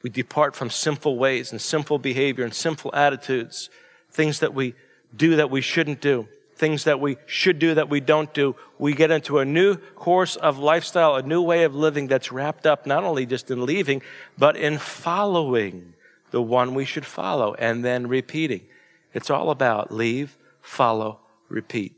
We 0.02 0.10
depart 0.10 0.54
from 0.54 0.70
sinful 0.70 1.18
ways 1.18 1.52
and 1.52 1.60
sinful 1.60 1.98
behavior 1.98 2.44
and 2.44 2.54
sinful 2.54 2.94
attitudes, 2.94 3.70
things 4.10 4.40
that 4.40 4.54
we 4.54 4.74
do 5.14 5.36
that 5.36 5.50
we 5.50 5.60
shouldn't 5.60 6.00
do. 6.00 6.28
things 6.56 6.84
that 6.84 7.00
we 7.00 7.16
should 7.26 7.58
do 7.58 7.74
that 7.74 7.88
we 7.88 8.00
don't 8.00 8.32
do. 8.32 8.56
We 8.78 8.94
get 8.94 9.10
into 9.10 9.38
a 9.38 9.44
new 9.44 9.76
course 9.76 10.36
of 10.36 10.58
lifestyle, 10.58 11.16
a 11.16 11.22
new 11.22 11.42
way 11.42 11.64
of 11.64 11.74
living 11.74 12.06
that's 12.06 12.32
wrapped 12.32 12.66
up 12.66 12.86
not 12.86 13.04
only 13.04 13.26
just 13.26 13.50
in 13.50 13.64
leaving, 13.64 14.02
but 14.38 14.56
in 14.56 14.78
following 14.78 15.92
the 16.30 16.42
one 16.42 16.74
we 16.74 16.84
should 16.84 17.06
follow 17.06 17.54
and 17.54 17.84
then 17.84 18.06
repeating. 18.06 18.62
It's 19.12 19.30
all 19.30 19.50
about 19.50 19.92
leave, 19.92 20.36
follow, 20.60 21.20
repeat. 21.48 21.96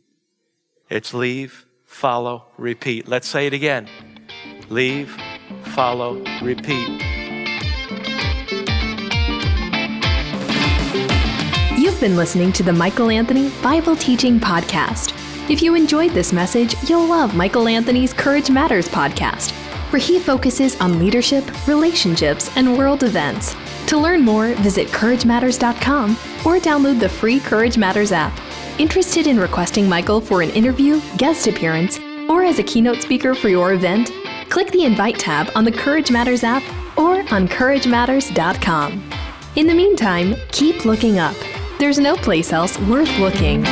It's 0.90 1.12
leave, 1.14 1.66
follow, 1.84 2.46
repeat. 2.56 3.08
Let's 3.08 3.28
say 3.28 3.46
it 3.46 3.52
again. 3.52 3.88
Leave, 4.68 5.16
follow, 5.64 6.22
repeat. 6.42 6.88
You've 11.78 12.00
been 12.00 12.16
listening 12.16 12.52
to 12.52 12.62
the 12.62 12.72
Michael 12.72 13.10
Anthony 13.10 13.50
Bible 13.62 13.96
Teaching 13.96 14.38
Podcast. 14.38 15.14
If 15.50 15.62
you 15.62 15.74
enjoyed 15.74 16.12
this 16.12 16.32
message, 16.32 16.74
you'll 16.88 17.06
love 17.06 17.34
Michael 17.34 17.68
Anthony's 17.68 18.12
Courage 18.12 18.50
Matters 18.50 18.88
podcast, 18.88 19.52
where 19.92 20.00
he 20.00 20.18
focuses 20.18 20.78
on 20.80 20.98
leadership, 20.98 21.44
relationships, 21.66 22.54
and 22.56 22.76
world 22.76 23.02
events. 23.02 23.56
To 23.86 23.96
learn 23.96 24.22
more, 24.22 24.54
visit 24.56 24.88
CourageMatters.com 24.88 26.10
or 26.44 26.58
download 26.58 27.00
the 27.00 27.08
free 27.08 27.40
Courage 27.40 27.78
Matters 27.78 28.12
app. 28.12 28.38
Interested 28.78 29.26
in 29.26 29.40
requesting 29.40 29.88
Michael 29.88 30.20
for 30.20 30.40
an 30.40 30.50
interview, 30.50 31.00
guest 31.16 31.48
appearance, 31.48 31.98
or 32.28 32.44
as 32.44 32.60
a 32.60 32.62
keynote 32.62 33.02
speaker 33.02 33.34
for 33.34 33.48
your 33.48 33.72
event? 33.72 34.12
Click 34.50 34.70
the 34.70 34.84
Invite 34.84 35.18
tab 35.18 35.50
on 35.56 35.64
the 35.64 35.72
Courage 35.72 36.12
Matters 36.12 36.44
app 36.44 36.62
or 36.96 37.22
on 37.34 37.48
CourageMatters.com. 37.48 39.10
In 39.56 39.66
the 39.66 39.74
meantime, 39.74 40.36
keep 40.52 40.84
looking 40.84 41.18
up. 41.18 41.34
There's 41.80 41.98
no 41.98 42.14
place 42.14 42.52
else 42.52 42.78
worth 42.82 43.18
looking. 43.18 43.64